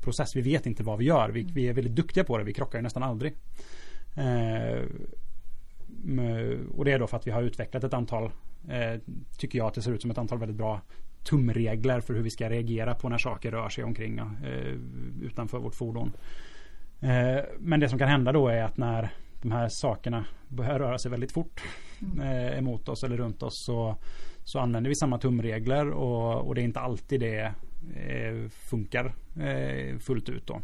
process. 0.00 0.36
Vi 0.36 0.40
vet 0.40 0.66
inte 0.66 0.82
vad 0.82 0.98
vi 0.98 1.04
gör. 1.04 1.28
Vi, 1.28 1.42
vi 1.42 1.68
är 1.68 1.72
väldigt 1.72 1.94
duktiga 1.94 2.24
på 2.24 2.38
det. 2.38 2.44
Vi 2.44 2.52
krockar 2.52 2.78
ju 2.78 2.82
nästan 2.82 3.02
aldrig. 3.02 3.34
Eh, 4.16 4.82
och 6.76 6.84
det 6.84 6.92
är 6.92 6.98
då 6.98 7.06
för 7.06 7.16
att 7.16 7.26
vi 7.26 7.30
har 7.30 7.42
utvecklat 7.42 7.84
ett 7.84 7.94
antal, 7.94 8.30
eh, 8.68 9.00
tycker 9.38 9.58
jag 9.58 9.66
att 9.66 9.74
det 9.74 9.82
ser 9.82 9.92
ut 9.92 10.02
som 10.02 10.10
ett 10.10 10.18
antal 10.18 10.38
väldigt 10.38 10.56
bra 10.56 10.80
tumregler 11.24 12.00
för 12.00 12.14
hur 12.14 12.22
vi 12.22 12.30
ska 12.30 12.50
reagera 12.50 12.94
på 12.94 13.08
när 13.08 13.18
saker 13.18 13.50
rör 13.50 13.68
sig 13.68 13.84
omkring 13.84 14.18
eh, 14.18 14.74
utanför 15.22 15.58
vårt 15.58 15.74
fordon. 15.74 16.12
Eh, 17.00 17.44
men 17.58 17.80
det 17.80 17.88
som 17.88 17.98
kan 17.98 18.08
hända 18.08 18.32
då 18.32 18.48
är 18.48 18.62
att 18.62 18.76
när 18.76 19.10
de 19.42 19.52
här 19.52 19.68
sakerna 19.68 20.24
börjar 20.48 20.78
röra 20.78 20.98
sig 20.98 21.10
väldigt 21.10 21.32
fort 21.32 21.62
mm. 22.00 22.20
Eh, 22.20 22.58
emot 22.58 22.88
oss 22.88 23.04
eller 23.04 23.16
runt 23.16 23.42
oss 23.42 23.58
så, 23.58 23.96
så 24.48 24.58
använder 24.58 24.88
vi 24.88 24.94
samma 24.94 25.18
tumregler 25.18 25.90
och, 25.90 26.46
och 26.46 26.54
det 26.54 26.60
är 26.60 26.64
inte 26.64 26.80
alltid 26.80 27.20
det 27.20 27.54
eh, 27.94 28.48
funkar 28.50 29.14
eh, 29.40 29.98
fullt 29.98 30.28
ut 30.28 30.46
då. 30.46 30.60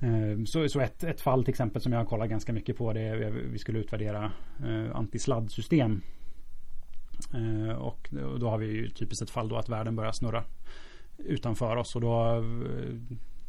Eh, 0.00 0.44
så, 0.46 0.68
så 0.68 0.80
ett, 0.80 1.04
ett, 1.04 1.20
fall 1.20 1.44
till 1.44 1.52
exempel 1.52 1.82
som 1.82 1.92
jag 1.92 2.00
har 2.00 2.04
kollat 2.04 2.28
ganska 2.28 2.52
mycket 2.52 2.76
på 2.76 2.92
det 2.92 3.00
är 3.00 3.22
eh, 3.22 3.28
vi 3.30 3.58
skulle 3.58 3.78
utvärdera 3.78 4.32
antisladdsystem. 4.92 6.02
Och 7.78 8.08
då 8.40 8.50
har 8.50 8.58
vi 8.58 8.66
ju 8.66 8.88
typiskt 8.88 9.22
ett 9.22 9.30
fall 9.30 9.48
då 9.48 9.56
att 9.56 9.68
världen 9.68 9.96
börjar 9.96 10.12
snurra 10.12 10.44
utanför 11.18 11.76
oss 11.76 11.94
och 11.94 12.00
då 12.00 12.44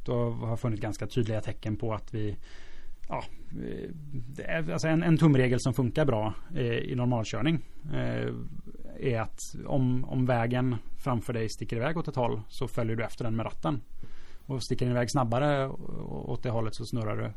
då 0.06 0.32
har 0.32 0.58
funnit 0.58 0.82
ganska 0.82 1.08
tydliga 1.08 1.42
tecken 1.42 1.76
på 1.76 1.94
att 1.94 2.14
vi 2.14 2.38
Ja, 3.10 3.24
alltså 4.72 4.88
en, 4.88 5.04
en 5.04 5.18
tumregel 5.18 5.60
som 5.60 5.74
funkar 5.74 6.06
bra 6.06 6.34
eh, 6.56 6.62
i 6.62 6.96
normalkörning 6.96 7.66
eh, 7.94 8.34
är 9.00 9.22
att 9.22 9.56
om, 9.66 10.06
om 10.06 10.26
vägen 10.26 10.76
framför 10.98 11.34
dig 11.34 11.50
sticker 11.50 11.76
iväg 11.76 11.98
åt 11.98 12.08
ett 12.08 12.16
håll 12.16 12.42
så 12.48 12.68
följer 12.68 12.96
du 12.96 13.04
efter 13.04 13.24
den 13.24 13.36
med 13.36 13.46
ratten. 13.46 13.82
Och 14.46 14.64
sticker 14.64 14.86
den 14.86 14.96
iväg 14.96 15.12
snabbare 15.12 15.70
åt 16.10 16.44
det 16.44 16.50
hållet 16.50 16.76
så 16.76 16.86
snurrar 16.86 17.18
du 17.18 17.32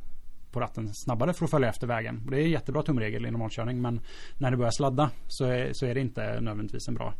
på 0.52 0.60
ratten 0.60 0.94
snabbare 0.94 1.32
för 1.32 1.44
att 1.44 1.50
följa 1.50 1.68
efter 1.68 1.86
vägen. 1.86 2.22
Och 2.24 2.30
det 2.30 2.40
är 2.40 2.44
en 2.44 2.50
jättebra 2.50 2.82
tumregel 2.82 3.26
i 3.26 3.30
normalkörning 3.30 3.82
men 3.82 4.00
när 4.38 4.50
det 4.50 4.56
börjar 4.56 4.70
sladda 4.70 5.10
så 5.26 5.44
är, 5.44 5.72
så 5.72 5.86
är 5.86 5.94
det 5.94 6.00
inte 6.00 6.40
nödvändigtvis 6.40 6.88
en 6.88 6.94
bra 6.94 7.14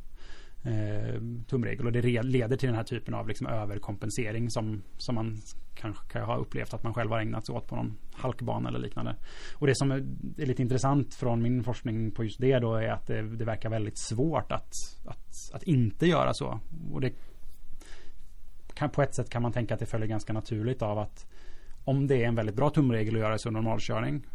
eh, 0.65 1.21
tumregel. 1.47 1.87
Och 1.87 1.93
det 1.93 2.23
leder 2.23 2.57
till 2.57 2.69
den 2.69 2.77
här 2.77 2.85
typen 2.85 3.15
av 3.15 3.29
liksom 3.29 3.47
överkompensering 3.47 4.51
som, 4.51 4.83
som 4.99 5.15
man 5.15 5.37
kanske 5.75 6.13
kan 6.13 6.23
ha 6.23 6.37
upplevt 6.37 6.75
att 6.75 6.83
man 6.83 6.95
själv 6.95 7.11
har 7.11 7.21
ägnat 7.21 7.47
sig 7.47 7.55
åt 7.55 7.67
på 7.67 7.77
någon 7.77 7.97
halkbana 8.13 8.69
eller 8.69 8.79
liknande. 8.79 9.17
Och 9.55 9.67
det 9.67 9.75
som 9.75 9.91
är 9.91 10.07
lite 10.37 10.63
intressant 10.63 11.15
från 11.15 11.43
min 11.43 11.65
forskning 11.65 12.11
på 12.11 12.25
just 12.25 12.41
det 12.41 12.59
då 12.59 12.75
är 12.75 12.89
att 12.89 13.07
det, 13.07 13.23
det 13.23 13.45
verkar 13.45 13.71
väldigt 13.71 13.99
svårt 13.99 14.53
att, 14.53 14.73
att, 15.07 15.55
att 15.55 15.63
inte 15.63 16.07
göra 16.07 16.35
så. 16.35 16.61
Och 16.93 17.01
det 17.01 17.13
kan, 18.75 18.91
på 18.91 19.03
ett 19.03 19.15
sätt 19.15 19.31
kan 19.31 19.43
man 19.43 19.53
tänka 19.53 19.75
att 19.75 19.81
det 19.81 19.87
följer 19.87 20.09
ganska 20.09 20.33
naturligt 20.33 20.83
av 20.83 20.99
att 20.99 21.27
om 21.85 22.07
det 22.07 22.25
är 22.25 22.29
en 22.29 22.35
väldigt 22.35 22.57
bra 22.57 22.71
tumregel 22.71 23.15
att 23.15 23.21
göra 23.21 23.39
så 23.39 23.51
normalkörning 23.51 24.27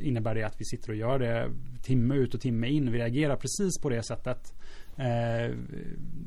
innebär 0.00 0.34
det 0.34 0.42
att 0.42 0.60
vi 0.60 0.64
sitter 0.64 0.90
och 0.90 0.96
gör 0.96 1.18
det 1.18 1.50
timme 1.82 2.14
ut 2.14 2.34
och 2.34 2.40
timme 2.40 2.68
in. 2.68 2.92
Vi 2.92 2.98
reagerar 2.98 3.36
precis 3.36 3.80
på 3.82 3.88
det 3.88 4.02
sättet 4.02 4.54
eh, 4.96 5.56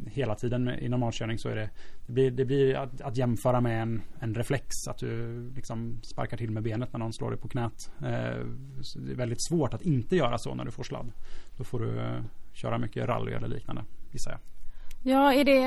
hela 0.07 0.35
tiden 0.35 0.69
i 0.69 0.89
normalkörning 0.89 1.37
så 1.37 1.49
är 1.49 1.55
det 1.55 1.69
det 2.07 2.13
blir, 2.13 2.31
det 2.31 2.45
blir 2.45 2.75
att, 2.75 3.01
att, 3.01 3.17
jämföra 3.17 3.61
med 3.61 3.81
en, 3.81 4.01
en 4.19 4.35
reflex 4.35 4.87
att 4.87 4.97
du 4.97 5.41
liksom 5.55 5.99
sparkar 6.03 6.37
till 6.37 6.51
med 6.51 6.63
benet 6.63 6.93
när 6.93 6.99
någon 6.99 7.13
slår 7.13 7.31
dig 7.31 7.39
på 7.39 7.47
knät. 7.47 7.91
Eh, 7.99 8.05
det 8.95 9.11
är 9.11 9.15
väldigt 9.15 9.47
svårt 9.47 9.73
att 9.73 9.81
inte 9.81 10.15
göra 10.15 10.37
så 10.37 10.55
när 10.55 10.65
du 10.65 10.71
får 10.71 10.83
sladd. 10.83 11.11
Då 11.57 11.63
får 11.63 11.79
du 11.79 11.99
eh, 11.99 12.21
köra 12.53 12.77
mycket 12.77 13.05
rally 13.05 13.31
eller 13.31 13.47
liknande 13.47 13.83
gissar 14.11 14.31
jag. 14.31 14.39
Ja, 15.07 15.33
är 15.33 15.45
det, 15.45 15.63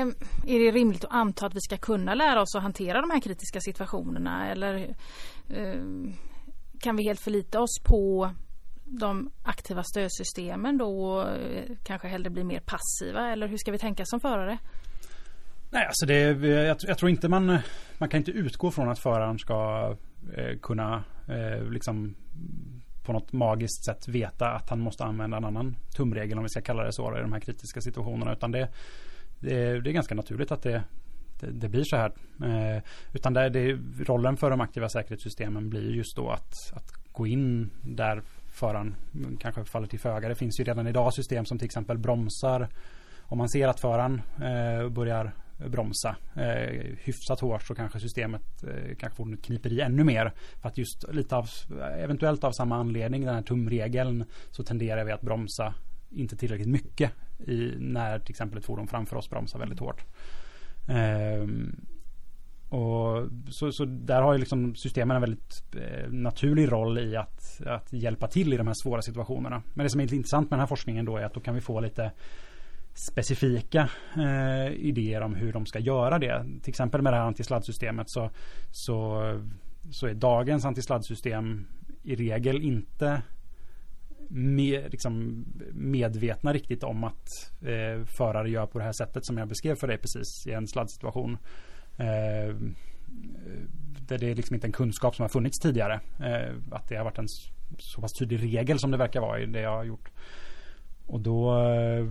är 0.47 0.59
det 0.59 0.71
rimligt 0.71 1.05
att 1.05 1.11
anta 1.11 1.45
att 1.45 1.55
vi 1.55 1.61
ska 1.61 1.77
kunna 1.77 2.13
lära 2.13 2.41
oss 2.41 2.55
att 2.55 2.63
hantera 2.63 3.01
de 3.01 3.09
här 3.09 3.19
kritiska 3.19 3.59
situationerna 3.61 4.51
eller 4.51 4.95
eh, 5.49 5.83
kan 6.79 6.95
vi 6.95 7.03
helt 7.03 7.19
förlita 7.19 7.61
oss 7.61 7.79
på 7.83 8.31
de 8.83 9.31
aktiva 9.43 9.83
stödsystemen 9.83 10.77
då 10.77 11.03
och 11.05 11.29
eh, 11.29 11.63
kanske 11.83 12.07
hellre 12.07 12.29
bli 12.29 12.43
mer 12.43 12.59
passiva 12.65 13.31
eller 13.31 13.47
hur 13.47 13.57
ska 13.57 13.71
vi 13.71 13.77
tänka 13.77 14.05
som 14.05 14.19
förare? 14.19 14.57
Nej, 15.71 15.85
alltså 15.85 16.05
det, 16.05 16.47
jag, 16.47 16.77
jag 16.81 16.97
tror 16.97 17.09
inte 17.09 17.29
man, 17.29 17.57
man 17.97 18.09
kan 18.09 18.17
inte 18.17 18.31
utgå 18.31 18.71
från 18.71 18.89
att 18.89 18.99
föraren 18.99 19.39
ska 19.39 19.89
eh, 20.37 20.57
kunna 20.61 21.03
eh, 21.27 21.69
liksom 21.71 22.15
på 23.05 23.13
något 23.13 23.33
magiskt 23.33 23.85
sätt 23.85 24.07
veta 24.07 24.49
att 24.49 24.69
han 24.69 24.79
måste 24.79 25.03
använda 25.03 25.37
en 25.37 25.45
annan 25.45 25.75
tumregel 25.95 26.37
om 26.37 26.43
vi 26.43 26.49
ska 26.49 26.61
kalla 26.61 26.83
det 26.83 26.93
så 26.93 27.17
i 27.17 27.21
de 27.21 27.33
här 27.33 27.39
kritiska 27.39 27.81
situationerna 27.81 28.33
utan 28.33 28.51
det, 28.51 28.69
det, 29.39 29.81
det 29.81 29.89
är 29.89 29.93
ganska 29.93 30.15
naturligt 30.15 30.51
att 30.51 30.63
det, 30.63 30.83
det, 31.39 31.51
det 31.51 31.69
blir 31.69 31.83
så 31.83 31.95
här. 31.95 32.11
Eh, 32.43 32.83
utan 33.13 33.33
det, 33.33 33.49
det, 33.49 33.79
rollen 34.05 34.37
för 34.37 34.49
de 34.49 34.61
aktiva 34.61 34.89
säkerhetssystemen 34.89 35.69
blir 35.69 35.91
just 35.91 36.15
då 36.15 36.29
att, 36.29 36.53
att 36.73 36.91
gå 37.11 37.27
in 37.27 37.69
där 37.81 38.21
föraren 38.51 38.95
kanske 39.39 39.65
faller 39.65 39.87
till 39.87 39.99
föga. 39.99 40.29
Det 40.29 40.35
finns 40.35 40.59
ju 40.59 40.63
redan 40.63 40.87
idag 40.87 41.13
system 41.13 41.45
som 41.45 41.57
till 41.57 41.65
exempel 41.65 41.97
bromsar. 41.97 42.69
Om 43.21 43.37
man 43.37 43.49
ser 43.49 43.67
att 43.67 43.79
föraren 43.79 44.21
eh, 44.41 44.89
börjar 44.89 45.31
bromsa 45.67 46.15
eh, 46.35 46.95
hyfsat 46.97 47.39
hårt 47.39 47.63
så 47.63 47.75
kanske 47.75 47.99
systemet 47.99 48.63
eh, 48.63 48.95
kanske 48.99 49.23
kniper 49.43 49.73
i 49.73 49.81
ännu 49.81 50.03
mer. 50.03 50.33
För 50.61 50.69
att 50.69 50.77
just 50.77 51.13
lite 51.13 51.35
av, 51.35 51.45
eventuellt 51.97 52.43
av 52.43 52.51
samma 52.51 52.75
anledning, 52.75 53.25
den 53.25 53.35
här 53.35 53.41
tumregeln, 53.41 54.25
så 54.51 54.63
tenderar 54.63 55.03
vi 55.03 55.11
att 55.11 55.21
bromsa 55.21 55.73
inte 56.09 56.35
tillräckligt 56.35 56.69
mycket 56.69 57.11
i, 57.47 57.73
när 57.77 58.19
till 58.19 58.31
exempel 58.31 58.57
ett 58.57 58.65
fordon 58.65 58.87
framför 58.87 59.15
oss 59.15 59.29
bromsar 59.29 59.59
väldigt 59.59 59.79
hårt. 59.79 60.05
Eh, 60.89 61.47
och 62.69 63.27
så, 63.49 63.71
så 63.71 63.85
där 63.85 64.21
har 64.21 64.33
ju 64.33 64.39
liksom 64.39 64.75
systemen 64.75 65.15
en 65.15 65.21
väldigt 65.21 65.63
eh, 65.75 66.11
naturlig 66.11 66.71
roll 66.71 66.99
i 66.99 67.15
att, 67.15 67.61
att 67.65 67.93
hjälpa 67.93 68.27
till 68.27 68.53
i 68.53 68.57
de 68.57 68.67
här 68.67 68.73
svåra 68.83 69.01
situationerna. 69.01 69.63
Men 69.73 69.83
det 69.83 69.89
som 69.89 69.99
är 69.99 70.03
lite 70.03 70.15
intressant 70.15 70.49
med 70.49 70.57
den 70.57 70.59
här 70.59 70.67
forskningen 70.67 71.05
då 71.05 71.17
är 71.17 71.23
att 71.23 71.33
då 71.33 71.39
kan 71.39 71.55
vi 71.55 71.61
få 71.61 71.79
lite 71.79 72.11
specifika 72.93 73.89
eh, 74.17 74.73
idéer 74.73 75.21
om 75.21 75.35
hur 75.35 75.53
de 75.53 75.65
ska 75.65 75.79
göra 75.79 76.19
det. 76.19 76.45
Till 76.61 76.69
exempel 76.69 77.01
med 77.01 77.13
det 77.13 77.17
här 77.17 77.25
antisladdsystemet 77.25 78.09
så, 78.09 78.29
så, 78.71 79.21
så 79.91 80.07
är 80.07 80.13
dagens 80.13 80.65
antisladdsystem 80.65 81.67
i 82.03 82.15
regel 82.15 82.61
inte 82.61 83.21
med, 84.31 84.91
liksom 84.91 85.45
medvetna 85.73 86.53
riktigt 86.53 86.83
om 86.83 87.03
att 87.03 87.51
eh, 87.61 88.05
förare 88.05 88.49
gör 88.49 88.65
på 88.65 88.79
det 88.79 88.85
här 88.85 88.91
sättet 88.91 89.25
som 89.25 89.37
jag 89.37 89.47
beskrev 89.47 89.75
för 89.75 89.87
dig 89.87 89.97
precis 89.97 90.47
i 90.47 90.51
en 90.51 90.67
sladdsituation. 90.67 91.37
Eh, 91.97 92.55
det 94.07 94.15
är 94.15 94.35
liksom 94.35 94.53
inte 94.53 94.67
en 94.67 94.71
kunskap 94.71 95.15
som 95.15 95.23
har 95.23 95.29
funnits 95.29 95.59
tidigare. 95.59 95.99
Eh, 96.19 96.55
att 96.71 96.89
det 96.89 96.95
har 96.95 97.03
varit 97.03 97.17
en 97.17 97.27
så 97.77 98.01
pass 98.01 98.13
tydlig 98.13 98.43
regel 98.43 98.79
som 98.79 98.91
det 98.91 98.97
verkar 98.97 99.21
vara 99.21 99.39
i 99.39 99.45
det 99.45 99.61
jag 99.61 99.77
har 99.77 99.83
gjort. 99.83 100.11
Och 101.09 101.19
då, 101.19 101.63
eh, 101.63 102.05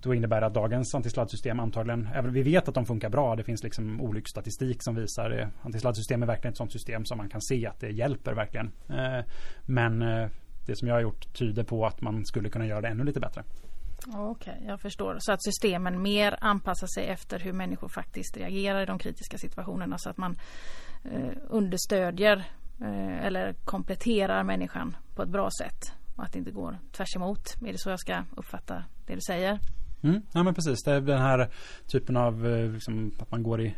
då 0.00 0.14
innebär 0.14 0.40
det 0.40 0.46
att 0.46 0.54
dagens 0.54 0.94
antisladdsystem 0.94 1.60
antagligen, 1.60 2.08
även 2.14 2.32
vi 2.32 2.42
vet 2.42 2.68
att 2.68 2.74
de 2.74 2.86
funkar 2.86 3.08
bra, 3.08 3.36
det 3.36 3.44
finns 3.44 3.62
liksom 3.62 4.00
olycksstatistik 4.00 4.82
som 4.82 4.94
visar 4.94 5.30
det. 5.30 5.50
Antisladdsystem 5.62 6.22
är 6.22 6.26
verkligen 6.26 6.52
ett 6.52 6.58
sånt 6.58 6.72
system 6.72 7.04
som 7.04 7.18
man 7.18 7.28
kan 7.28 7.40
se 7.40 7.66
att 7.66 7.80
det 7.80 7.90
hjälper 7.90 8.34
verkligen. 8.34 8.70
Eh, 8.88 9.24
men 9.66 10.02
eh, 10.02 10.28
det 10.70 10.76
som 10.76 10.88
jag 10.88 10.94
har 10.94 11.00
gjort 11.00 11.34
tyder 11.34 11.64
på 11.64 11.86
att 11.86 12.00
man 12.00 12.24
skulle 12.24 12.48
kunna 12.48 12.66
göra 12.66 12.80
det 12.80 12.88
ännu 12.88 13.04
lite 13.04 13.20
bättre. 13.20 13.42
Okej, 14.06 14.54
okay, 14.54 14.66
jag 14.66 14.80
förstår. 14.80 15.16
Så 15.20 15.32
att 15.32 15.44
systemen 15.44 16.02
mer 16.02 16.38
anpassar 16.40 16.86
sig 16.86 17.06
efter 17.06 17.38
hur 17.38 17.52
människor 17.52 17.88
faktiskt 17.88 18.36
reagerar 18.36 18.82
i 18.82 18.86
de 18.86 18.98
kritiska 18.98 19.38
situationerna 19.38 19.98
så 19.98 20.10
att 20.10 20.16
man 20.16 20.38
eh, 21.04 21.32
understödjer 21.48 22.36
eh, 22.80 23.26
eller 23.26 23.52
kompletterar 23.52 24.44
människan 24.44 24.96
på 25.14 25.22
ett 25.22 25.28
bra 25.28 25.48
sätt 25.50 25.92
och 26.16 26.24
att 26.24 26.32
det 26.32 26.38
inte 26.38 26.50
går 26.50 26.78
tvärs 26.92 27.16
emot. 27.16 27.56
Är 27.66 27.72
det 27.72 27.78
så 27.78 27.90
jag 27.90 28.00
ska 28.00 28.24
uppfatta 28.36 28.84
det 29.06 29.14
du 29.14 29.20
säger? 29.20 29.58
Mm, 30.02 30.22
ja 30.32 30.42
men 30.42 30.54
precis, 30.54 30.82
det 30.82 30.92
är 30.92 31.00
den 31.00 31.22
här 31.22 31.48
typen 31.86 32.16
av 32.16 32.46
eh, 32.46 32.70
liksom, 32.70 33.12
att 33.18 33.30
man 33.30 33.42
går 33.42 33.60
i 33.60 33.74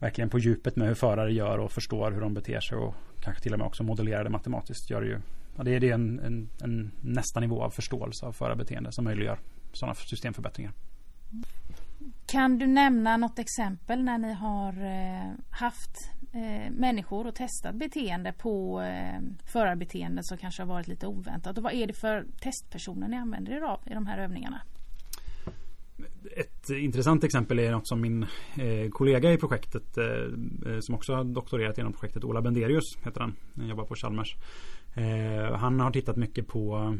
verkligen 0.00 0.30
på 0.30 0.38
djupet 0.38 0.76
med 0.76 0.88
hur 0.88 0.94
förare 0.94 1.32
gör 1.32 1.58
och 1.58 1.72
förstår 1.72 2.12
hur 2.12 2.20
de 2.20 2.34
beter 2.34 2.60
sig 2.60 2.78
och 2.78 2.94
kanske 3.20 3.42
till 3.42 3.52
och 3.52 3.58
med 3.58 3.66
också 3.66 3.82
modellerar 3.82 4.24
det 4.24 4.30
matematiskt 4.30 4.90
gör 4.90 5.00
det 5.00 5.06
ju 5.06 5.20
Ja, 5.56 5.62
det 5.64 5.76
är, 5.76 5.84
en, 5.84 6.18
en, 6.18 6.48
en 6.62 6.92
nästa 7.00 7.40
nivå 7.40 7.62
av 7.62 7.70
förståelse 7.70 8.26
av 8.26 8.32
förarbeteende 8.32 8.92
som 8.92 9.04
möjliggör 9.04 9.38
sådana 9.72 9.94
systemförbättringar. 9.94 10.72
Kan 12.26 12.58
du 12.58 12.66
nämna 12.66 13.16
något 13.16 13.38
exempel 13.38 14.04
när 14.04 14.18
ni 14.18 14.32
har 14.32 14.72
eh, 14.72 15.32
haft 15.50 16.10
eh, 16.32 16.72
människor 16.72 17.26
och 17.26 17.34
testat 17.34 17.74
beteende 17.74 18.32
på 18.32 18.80
eh, 18.80 19.20
förarbeteende 19.52 20.24
som 20.24 20.38
kanske 20.38 20.62
har 20.62 20.68
varit 20.68 20.88
lite 20.88 21.06
oväntat? 21.06 21.58
Och 21.58 21.64
vad 21.64 21.72
är 21.72 21.86
det 21.86 21.92
för 21.92 22.26
testpersoner 22.40 23.08
ni 23.08 23.16
använder 23.16 23.52
er 23.52 23.60
av 23.60 23.80
i 23.86 23.94
de 23.94 24.06
här 24.06 24.18
övningarna? 24.18 24.60
Ett 26.36 26.70
intressant 26.70 27.24
exempel 27.24 27.58
är 27.58 27.70
något 27.70 27.88
som 27.88 28.00
min 28.00 28.26
kollega 28.90 29.32
i 29.32 29.36
projektet 29.36 29.98
som 30.80 30.94
också 30.94 31.14
har 31.14 31.24
doktorerat 31.24 31.78
inom 31.78 31.92
projektet 31.92 32.24
Ola 32.24 32.42
Benderius 32.42 32.96
heter 33.04 33.20
han. 33.20 33.36
Han 33.56 33.68
jobbar 33.68 33.84
på 33.84 33.94
Chalmers. 33.94 34.36
Eh, 34.94 35.54
han 35.54 35.80
har 35.80 35.90
tittat 35.90 36.16
mycket 36.16 36.48
på 36.48 36.96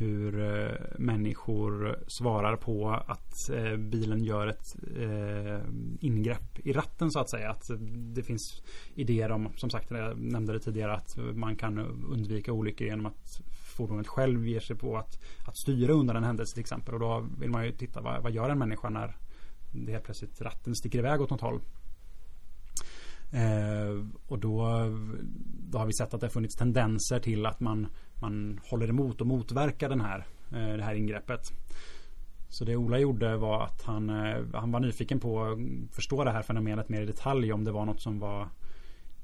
hur 0.00 0.40
eh, 0.40 0.72
människor 0.98 1.98
svarar 2.06 2.56
på 2.56 2.90
att 2.90 3.50
eh, 3.50 3.76
bilen 3.76 4.24
gör 4.24 4.46
ett 4.46 4.76
eh, 4.96 5.60
ingrepp 6.00 6.58
i 6.58 6.72
ratten 6.72 7.10
så 7.10 7.18
att 7.18 7.30
säga. 7.30 7.50
Att 7.50 7.70
det 8.14 8.22
finns 8.22 8.62
idéer 8.94 9.30
om, 9.30 9.48
som 9.56 9.70
sagt, 9.70 9.90
jag 9.90 10.18
nämnde 10.18 10.52
det 10.52 10.60
tidigare, 10.60 10.92
att 10.92 11.16
man 11.34 11.56
kan 11.56 11.78
undvika 12.12 12.52
olyckor 12.52 12.86
genom 12.86 13.06
att 13.06 13.40
fordonet 13.76 14.08
själv 14.08 14.46
ger 14.46 14.60
sig 14.60 14.76
på 14.76 14.96
att, 14.96 15.18
att 15.46 15.56
styra 15.56 15.92
under 15.92 16.14
en 16.14 16.24
händelse 16.24 16.54
till 16.54 16.60
exempel. 16.60 16.94
Och 16.94 17.00
då 17.00 17.26
vill 17.38 17.50
man 17.50 17.64
ju 17.64 17.72
titta 17.72 18.00
vad, 18.00 18.22
vad 18.22 18.32
gör 18.32 18.50
en 18.50 18.58
människa 18.58 18.88
när 18.88 19.16
det 19.72 19.92
helt 19.92 20.04
plötsligt 20.04 20.40
ratten 20.40 20.74
sticker 20.74 20.98
iväg 20.98 21.20
åt 21.20 21.30
något 21.30 21.40
håll. 21.40 21.60
Eh, 23.32 24.06
och 24.26 24.38
då, 24.38 24.66
då 25.70 25.78
har 25.78 25.86
vi 25.86 25.92
sett 25.92 26.14
att 26.14 26.20
det 26.20 26.26
har 26.26 26.30
funnits 26.30 26.56
tendenser 26.56 27.18
till 27.18 27.46
att 27.46 27.60
man, 27.60 27.86
man 28.20 28.60
håller 28.70 28.88
emot 28.88 29.20
och 29.20 29.26
motverkar 29.26 29.88
den 29.88 30.00
här, 30.00 30.26
eh, 30.52 30.76
det 30.76 30.82
här 30.82 30.94
ingreppet. 30.94 31.40
Så 32.48 32.64
det 32.64 32.76
Ola 32.76 32.98
gjorde 32.98 33.36
var 33.36 33.64
att 33.64 33.82
han, 33.82 34.10
eh, 34.10 34.44
han 34.54 34.72
var 34.72 34.80
nyfiken 34.80 35.20
på 35.20 35.42
att 35.42 35.58
förstå 35.94 36.24
det 36.24 36.30
här 36.30 36.42
fenomenet 36.42 36.88
mer 36.88 37.02
i 37.02 37.06
detalj. 37.06 37.52
Om 37.52 37.64
det 37.64 37.72
var 37.72 37.86
något 37.86 38.02
som 38.02 38.18
var 38.18 38.48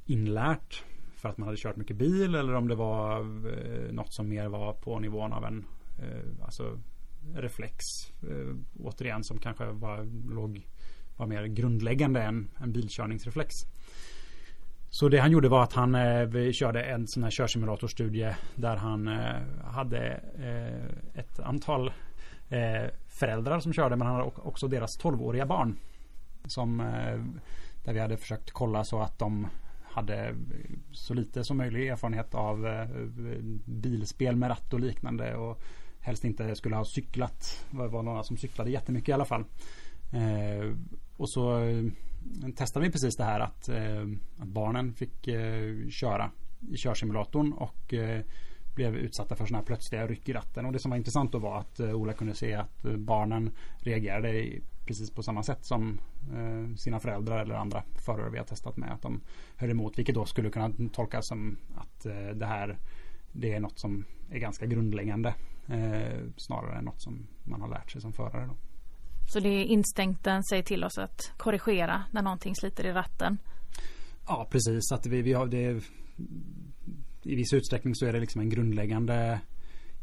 inlärt 0.05 0.85
för 1.17 1.29
att 1.29 1.39
man 1.39 1.47
hade 1.47 1.59
kört 1.59 1.77
mycket 1.77 1.97
bil 1.97 2.35
eller 2.35 2.55
om 2.55 2.69
det 2.69 2.75
var 2.75 3.21
eh, 3.21 3.93
något 3.93 4.13
som 4.13 4.29
mer 4.29 4.49
var 4.49 4.73
på 4.73 4.99
nivån 4.99 5.33
av 5.33 5.45
en 5.45 5.65
eh, 5.99 6.45
alltså 6.45 6.79
reflex. 7.35 7.85
Eh, 8.23 8.57
återigen 8.79 9.25
som 9.25 9.39
kanske 9.39 9.65
var, 9.65 10.05
låg, 10.35 10.67
var 11.17 11.27
mer 11.27 11.45
grundläggande 11.45 12.23
än 12.23 12.49
en 12.61 12.73
bilkörningsreflex. 12.73 13.55
Så 14.91 15.09
det 15.09 15.19
han 15.19 15.31
gjorde 15.31 15.49
var 15.49 15.63
att 15.63 15.73
han 15.73 15.95
eh, 15.95 16.53
körde 16.53 16.83
en 16.83 17.07
sån 17.07 17.23
här 17.23 17.31
körsimulatorstudie 17.31 18.37
där 18.55 18.77
han 18.77 19.09
eh, 19.09 19.65
hade 19.65 20.21
eh, 20.39 21.21
ett 21.21 21.41
antal 21.41 21.93
eh, 22.49 22.91
föräldrar 23.09 23.61
som 23.61 23.73
körde 23.73 23.97
men 23.97 24.07
han 24.07 24.17
hade 24.17 24.31
också 24.37 24.69
deras 24.69 25.01
12-åriga 25.01 25.47
barn. 25.47 25.77
Som, 26.45 26.81
eh, 26.81 27.21
där 27.85 27.93
vi 27.93 28.01
hade 28.01 28.17
försökt 28.17 28.51
kolla 28.51 28.85
så 28.85 29.01
att 29.01 29.19
de 29.19 29.47
hade 29.85 30.35
så 30.93 31.15
lite 31.15 31.45
som 31.45 31.57
möjligt 31.57 31.93
erfarenhet 31.93 32.35
av 32.35 32.67
eh, 32.67 32.89
bilspel 33.65 34.37
med 34.37 34.51
ratt 34.51 34.73
och 34.75 34.81
liknande. 34.81 35.37
Och 35.37 35.63
helst 36.01 36.25
inte 36.25 36.55
skulle 36.57 36.77
ha 36.77 36.85
cyklat. 36.85 37.67
Det 37.71 37.89
var 37.89 38.03
några 38.03 38.23
som 38.23 38.37
cyklade 38.37 38.71
jättemycket 38.71 39.09
i 39.09 39.13
alla 39.13 39.25
fall. 39.25 39.45
Eh, 40.13 40.73
och 41.17 41.31
så 41.31 41.59
eh, 41.59 41.85
testade 42.57 42.87
vi 42.87 42.93
precis 42.93 43.17
det 43.17 43.25
här 43.25 43.41
att, 43.41 43.69
eh, 43.69 44.03
att 44.39 44.49
barnen 44.49 44.95
fick 44.95 45.29
eh, 45.29 45.89
köra 45.89 46.31
i 46.71 46.77
körsimulatorn 46.77 47.53
och 47.53 47.95
eh, 47.95 48.25
blev 48.75 48.97
utsatta 48.97 49.37
för 49.37 49.47
sådana 49.47 49.59
här 49.59 49.67
plötsliga 49.67 50.07
ryck 50.07 50.29
i 50.29 50.33
ratten. 50.33 50.67
Och 50.67 50.73
det 50.73 50.79
som 50.79 50.91
var 50.91 50.99
intressant 50.99 51.33
då 51.33 51.39
var 51.39 51.59
att 51.59 51.81
Ola 51.81 52.13
kunde 52.13 52.35
se 52.35 52.55
att 52.55 52.83
barnen 52.83 53.51
reagerade 53.79 54.61
precis 54.87 55.11
på 55.11 55.23
samma 55.23 55.43
sätt 55.43 55.65
som 55.65 56.01
sina 56.77 57.01
föräldrar 57.01 57.43
eller 57.43 57.55
andra 57.55 57.83
förare 58.07 58.31
vi 58.31 58.39
har 58.39 58.45
testat 58.45 58.77
med. 58.77 58.93
Att 58.93 59.03
de 59.03 59.21
höll 59.57 59.71
emot, 59.71 59.99
vilket 59.99 60.15
då 60.15 60.25
skulle 60.25 60.51
kunna 60.51 60.73
tolkas 60.93 61.29
som 61.29 61.57
att 61.77 62.07
det 62.35 62.47
här 62.47 62.79
det 63.33 63.53
är 63.53 63.61
något 63.61 63.79
som 63.79 64.05
är 64.31 64.39
ganska 64.39 64.67
grundläggande 64.67 65.35
snarare 66.37 66.79
än 66.79 66.85
något 66.85 67.03
som 67.03 67.27
man 67.45 67.61
har 67.61 67.69
lärt 67.69 67.91
sig 67.91 68.01
som 68.01 68.13
förare. 68.13 68.47
Då. 68.47 68.57
Så 69.29 69.41
det 69.41 69.49
är 69.49 69.65
instinkten 69.65 70.45
säger 70.45 70.63
till 70.63 70.85
oss 70.85 70.99
att 70.99 71.33
korrigera 71.37 72.05
när 72.11 72.23
någonting 72.23 72.55
sliter 72.55 72.87
i 72.87 72.93
ratten. 72.93 73.39
Ja 74.27 74.49
precis, 74.51 74.93
att 74.93 75.07
vi, 75.07 75.23
vi 75.23 75.33
har 75.33 75.47
det 75.47 75.83
i 77.23 77.35
viss 77.35 77.53
utsträckning 77.53 77.95
så 77.95 78.07
är 78.07 78.13
det 78.13 78.21
liksom 78.21 78.41
en 78.41 78.51
grundläggande 78.51 79.41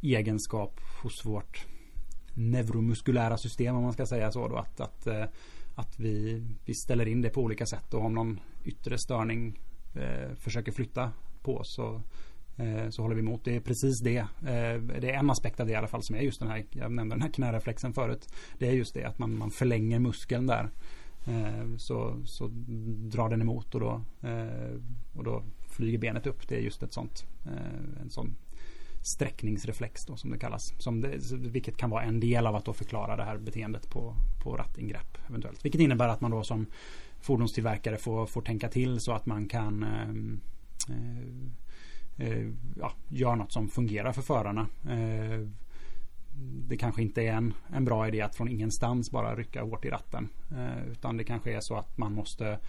egenskap 0.02 0.80
hos 1.04 1.26
vårt 1.26 1.66
neuromuskulära 2.34 3.38
system 3.38 3.76
om 3.76 3.84
man 3.84 3.94
ska 3.94 4.06
säga 4.06 4.32
så 4.32 4.48
då 4.48 4.56
att, 4.56 4.80
att, 4.80 5.08
eh, 5.08 5.26
att 5.76 6.00
vi, 6.00 6.44
vi 6.66 6.74
ställer 6.74 7.08
in 7.08 7.22
det 7.22 7.30
på 7.30 7.42
olika 7.42 7.66
sätt 7.66 7.94
och 7.94 8.06
om 8.06 8.14
någon 8.14 8.40
yttre 8.64 8.98
störning 8.98 9.60
eh, 9.96 10.36
försöker 10.36 10.72
flytta 10.72 11.12
på 11.42 11.62
så 11.64 12.02
Eh, 12.58 12.90
så 12.90 13.02
håller 13.02 13.16
vi 13.16 13.22
emot. 13.22 13.44
Det 13.44 13.56
är 13.56 13.60
precis 13.60 14.00
det. 14.00 14.18
Eh, 14.18 14.82
det 15.02 15.12
är 15.12 15.20
en 15.20 15.30
aspekt 15.30 15.60
av 15.60 15.68
det 15.68 15.74
i 15.74 15.76
alla 15.76 15.88
fall 15.88 16.04
som 16.04 16.16
är 16.16 16.20
just 16.20 16.40
den 16.40 16.50
här, 16.50 16.66
jag 16.72 16.92
nämnde 16.92 17.16
den 17.16 17.22
här 17.22 17.30
knäreflexen 17.30 17.94
förut. 17.94 18.28
Det 18.58 18.68
är 18.68 18.72
just 18.72 18.94
det 18.94 19.04
att 19.04 19.20
man, 19.20 19.38
man 19.38 19.52
förlänger 19.52 20.00
muskeln 20.00 20.48
där. 20.48 20.70
Eh, 21.28 21.78
så, 21.78 22.22
så 22.26 22.50
drar 23.12 23.30
den 23.30 23.42
emot 23.42 23.76
och 23.76 23.82
då, 23.82 24.02
och 25.16 25.24
då 25.24 25.44
flyger 25.70 25.98
benet 25.98 26.28
upp. 26.28 26.48
Det 26.48 26.56
är 26.56 26.62
just 26.62 26.84
ett 26.84 26.94
sånt, 26.94 27.26
en 28.02 28.10
sån 28.10 28.36
sträckningsreflex 29.02 30.06
då, 30.06 30.16
som 30.16 30.32
det 30.32 30.38
kallas. 30.38 30.74
Som 30.78 31.02
det, 31.02 31.32
vilket 31.32 31.78
kan 31.78 31.90
vara 31.90 32.04
en 32.04 32.20
del 32.20 32.48
av 32.48 32.56
att 32.56 32.66
då 32.66 32.74
förklara 32.74 33.16
det 33.16 33.24
här 33.24 33.38
beteendet 33.38 33.90
på, 33.90 34.16
på 34.44 34.58
rattingrepp 34.58 35.18
eventuellt. 35.30 35.66
Vilket 35.66 35.82
innebär 35.82 36.08
att 36.08 36.22
man 36.22 36.32
då 36.32 36.44
som 36.44 36.66
fordonstillverkare 37.22 37.98
får, 37.98 38.26
får 38.26 38.42
tänka 38.42 38.70
till 38.70 39.00
så 39.00 39.12
att 39.12 39.26
man 39.26 39.48
kan 39.48 39.84
ehm, 39.84 40.42
eh, 40.90 41.63
Eh, 42.18 42.50
ja, 42.76 42.94
gör 43.10 43.36
något 43.36 43.52
som 43.52 43.70
fungerar 43.70 44.12
för 44.12 44.22
förarna. 44.22 44.68
Eh, 44.90 45.48
det 46.68 46.78
kanske 46.78 47.02
inte 47.02 47.22
är 47.22 47.34
en, 47.34 47.54
en 47.74 47.86
bra 47.86 48.08
idé 48.08 48.22
att 48.22 48.36
från 48.36 48.48
ingenstans 48.48 49.12
bara 49.12 49.36
rycka 49.36 49.64
hårt 49.64 49.86
i 49.86 49.90
ratten. 49.90 50.30
Eh, 50.52 50.92
utan 50.92 51.18
det 51.18 51.24
kanske 51.24 51.54
är 51.54 51.60
så 51.60 51.76
att 51.76 51.98
man 51.98 52.14
måste 52.14 52.60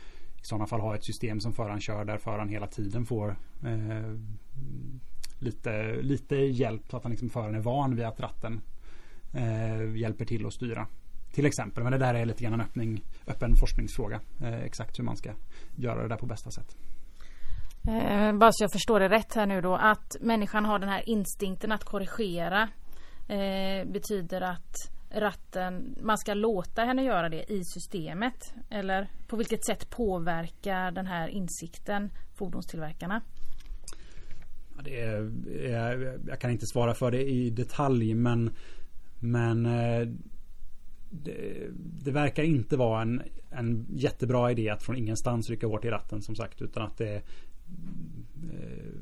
i 0.43 0.47
sådana 0.47 0.67
fall 0.67 0.81
ha 0.81 0.95
ett 0.95 1.05
system 1.05 1.41
som 1.41 1.53
föraren 1.53 1.81
kör 1.81 2.05
där 2.05 2.19
föraren 2.19 2.49
hela 2.49 2.67
tiden 2.67 3.07
får 3.07 3.37
eh, 3.65 4.19
lite, 5.39 6.03
lite 6.03 6.37
hjälp 6.37 6.83
så 6.91 6.97
att 6.97 7.03
han 7.03 7.11
liksom 7.11 7.31
föraren 7.31 7.55
är 7.55 7.61
van 7.61 7.97
vid 7.97 8.05
att 8.05 8.21
ratten 8.21 8.61
eh, 9.33 9.97
hjälper 9.97 10.25
till 10.25 10.47
att 10.47 10.53
styra. 10.53 10.87
Till 11.33 11.47
exempel, 11.47 11.83
men 11.83 11.93
det 11.93 11.99
där 11.99 12.15
är 12.15 12.27
lite 12.27 12.43
grann 12.43 12.53
en 12.53 12.61
öppning, 12.61 13.05
öppen 13.27 13.57
forskningsfråga. 13.57 14.21
Eh, 14.41 14.63
exakt 14.63 14.99
hur 14.99 15.05
man 15.05 15.17
ska 15.17 15.31
göra 15.77 16.03
det 16.03 16.09
där 16.09 16.17
på 16.17 16.27
bästa 16.27 16.51
sätt. 16.51 16.77
Eh, 17.89 18.33
bara 18.33 18.53
så 18.53 18.65
jag 18.65 18.73
förstår 18.73 19.01
det 19.01 19.09
rätt 19.09 19.35
här 19.35 19.47
nu 19.47 19.61
då 19.61 19.75
att 19.75 20.17
människan 20.21 20.65
har 20.65 20.79
den 20.79 20.89
här 20.89 21.09
instinkten 21.09 21.73
att 21.73 21.85
korrigera 21.85 22.69
eh, 23.29 23.89
betyder 23.89 24.41
att 24.41 24.91
ratten, 25.11 25.97
man 26.03 26.19
ska 26.19 26.35
låta 26.35 26.85
henne 26.85 27.05
göra 27.05 27.29
det 27.29 27.53
i 27.53 27.65
systemet 27.65 28.55
eller 28.71 29.09
på 29.27 29.37
vilket 29.37 29.67
sätt 29.67 29.91
påverkar 29.91 30.91
den 30.91 31.07
här 31.07 31.29
insikten 31.29 32.11
fordonstillverkarna? 32.35 33.21
Det 34.85 35.01
är, 35.01 35.33
jag, 35.71 36.21
jag 36.29 36.41
kan 36.41 36.51
inte 36.51 36.67
svara 36.67 36.95
för 36.95 37.11
det 37.11 37.23
i 37.23 37.51
detalj 37.51 38.15
men 38.15 38.51
men 39.21 39.67
eh, 39.67 40.09
det, 41.11 41.71
det, 42.05 42.11
verkar 42.11 42.43
inte 42.43 42.77
vara 42.77 43.03
en, 43.03 43.23
en 43.51 43.87
jättebra 43.91 44.51
idé 44.51 44.71
att 44.71 44.83
från 44.83 44.97
ingenstans 44.97 45.51
rycka 45.51 45.67
hårt 45.67 45.85
i 45.85 45.91
ratten 45.91 46.23
som 46.23 46.35
sagt 46.35 46.63
utan 46.63 46.83
att 46.83 46.99
det, 46.99 47.23
Eh, 48.53 48.95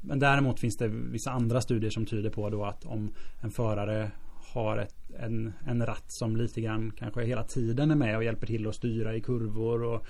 men 0.00 0.18
däremot 0.18 0.60
finns 0.60 0.76
det 0.76 0.88
vissa 0.88 1.30
andra 1.30 1.60
studier 1.60 1.90
som 1.90 2.06
tyder 2.06 2.30
på 2.30 2.50
då 2.50 2.64
att 2.64 2.84
om 2.84 3.14
en 3.40 3.50
förare 3.50 4.10
har 4.54 4.78
ett, 4.78 5.10
en, 5.18 5.52
en 5.66 5.86
ratt 5.86 6.10
som 6.10 6.36
lite 6.36 6.60
grann 6.60 6.92
kanske 6.98 7.24
hela 7.24 7.44
tiden 7.44 7.90
är 7.90 7.94
med 7.94 8.16
och 8.16 8.24
hjälper 8.24 8.46
till 8.46 8.66
att 8.66 8.74
styra 8.74 9.16
i 9.16 9.20
kurvor 9.20 9.82
och 9.82 10.06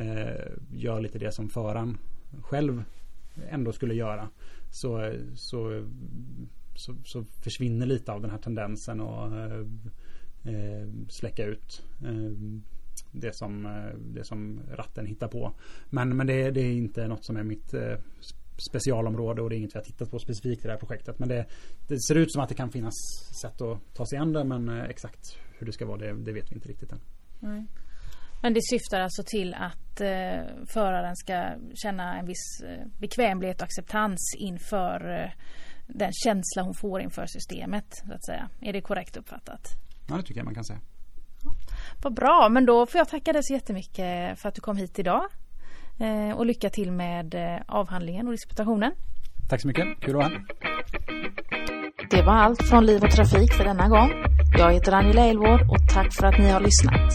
eh, 0.00 0.52
gör 0.72 1.00
lite 1.00 1.18
det 1.18 1.32
som 1.32 1.48
föraren 1.48 1.98
själv 2.40 2.84
ändå 3.50 3.72
skulle 3.72 3.94
göra. 3.94 4.28
Så, 4.70 5.12
så, 5.34 5.86
så, 6.74 6.94
så 7.04 7.24
försvinner 7.24 7.86
lite 7.86 8.12
av 8.12 8.22
den 8.22 8.30
här 8.30 8.38
tendensen 8.38 9.00
att 9.00 9.32
eh, 9.32 9.60
eh 10.54 10.88
släcka 11.08 11.44
ut 11.44 11.82
eh, 12.04 12.60
det 13.20 13.36
som, 13.36 13.66
eh, 13.66 13.98
det 13.98 14.24
som 14.24 14.60
ratten 14.72 15.06
hittar 15.06 15.28
på. 15.28 15.52
Men, 15.90 16.16
men 16.16 16.26
det, 16.26 16.50
det 16.50 16.60
är 16.60 16.72
inte 16.72 17.08
något 17.08 17.24
som 17.24 17.36
är 17.36 17.42
mitt 17.42 17.74
eh, 17.74 17.98
specialområde 18.70 19.42
och 19.42 19.50
det 19.50 19.56
är 19.56 19.58
inget 19.58 19.74
vi 19.74 19.78
har 19.78 19.84
tittat 19.84 20.10
på 20.10 20.18
specifikt 20.18 20.64
i 20.64 20.66
det 20.66 20.72
här 20.72 20.78
projektet. 20.78 21.18
Men 21.18 21.28
det, 21.28 21.46
det 21.88 22.00
ser 22.00 22.14
ut 22.14 22.32
som 22.32 22.42
att 22.42 22.48
det 22.48 22.54
kan 22.54 22.70
finnas 22.70 22.94
sätt 23.42 23.60
att 23.60 23.94
ta 23.94 24.06
sig 24.06 24.18
an 24.18 24.32
det 24.32 24.44
men 24.44 24.68
eh, 24.68 24.84
exakt 24.84 25.38
hur 25.58 25.66
det 25.66 25.72
ska 25.72 25.86
vara 25.86 25.98
det, 25.98 26.12
det 26.12 26.32
vet 26.32 26.50
vi 26.50 26.54
inte 26.54 26.68
riktigt 26.68 26.92
än. 26.92 27.00
Mm. 27.42 27.66
Men 28.42 28.54
det 28.54 28.60
syftar 28.62 29.00
alltså 29.00 29.22
till 29.26 29.54
att 29.54 30.00
eh, 30.00 30.66
föraren 30.66 31.16
ska 31.16 31.50
känna 31.74 32.18
en 32.18 32.26
viss 32.26 32.62
bekvämlighet 32.98 33.60
och 33.60 33.64
acceptans 33.64 34.34
inför 34.38 35.22
eh, 35.22 35.30
den 35.86 36.12
känsla 36.12 36.62
hon 36.62 36.74
får 36.74 37.00
inför 37.00 37.26
systemet. 37.26 37.86
Så 38.06 38.12
att 38.12 38.24
säga. 38.24 38.48
Är 38.60 38.72
det 38.72 38.80
korrekt 38.80 39.16
uppfattat? 39.16 39.68
Ja, 40.08 40.16
det 40.16 40.22
tycker 40.22 40.40
jag 40.40 40.44
man 40.44 40.54
kan 40.54 40.64
säga. 40.64 40.80
Vad 42.02 42.14
bra, 42.14 42.48
men 42.50 42.66
då 42.66 42.86
får 42.86 42.98
jag 42.98 43.08
tacka 43.08 43.32
dig 43.32 43.42
så 43.44 43.52
jättemycket 43.52 44.38
för 44.38 44.48
att 44.48 44.54
du 44.54 44.60
kom 44.60 44.76
hit 44.76 44.98
idag. 44.98 45.24
Eh, 46.00 46.36
och 46.36 46.46
lycka 46.46 46.70
till 46.70 46.92
med 46.92 47.34
eh, 47.34 47.62
avhandlingen 47.66 48.26
och 48.26 48.32
disputationen. 48.32 48.92
Tack 49.48 49.60
så 49.60 49.68
mycket, 49.68 50.00
kul 50.00 50.10
att 50.10 50.16
vara 50.16 50.28
här. 50.28 50.44
Det 52.10 52.22
var 52.22 52.32
allt 52.32 52.62
från 52.62 52.86
Liv 52.86 53.02
och 53.04 53.10
Trafik 53.10 53.52
för 53.52 53.64
denna 53.64 53.88
gång. 53.88 54.10
Jag 54.58 54.72
heter 54.72 54.92
Angela 54.92 55.24
Elvård 55.24 55.60
och 55.60 55.88
tack 55.94 56.12
för 56.12 56.26
att 56.26 56.38
ni 56.38 56.50
har 56.50 56.60
lyssnat. 56.60 57.12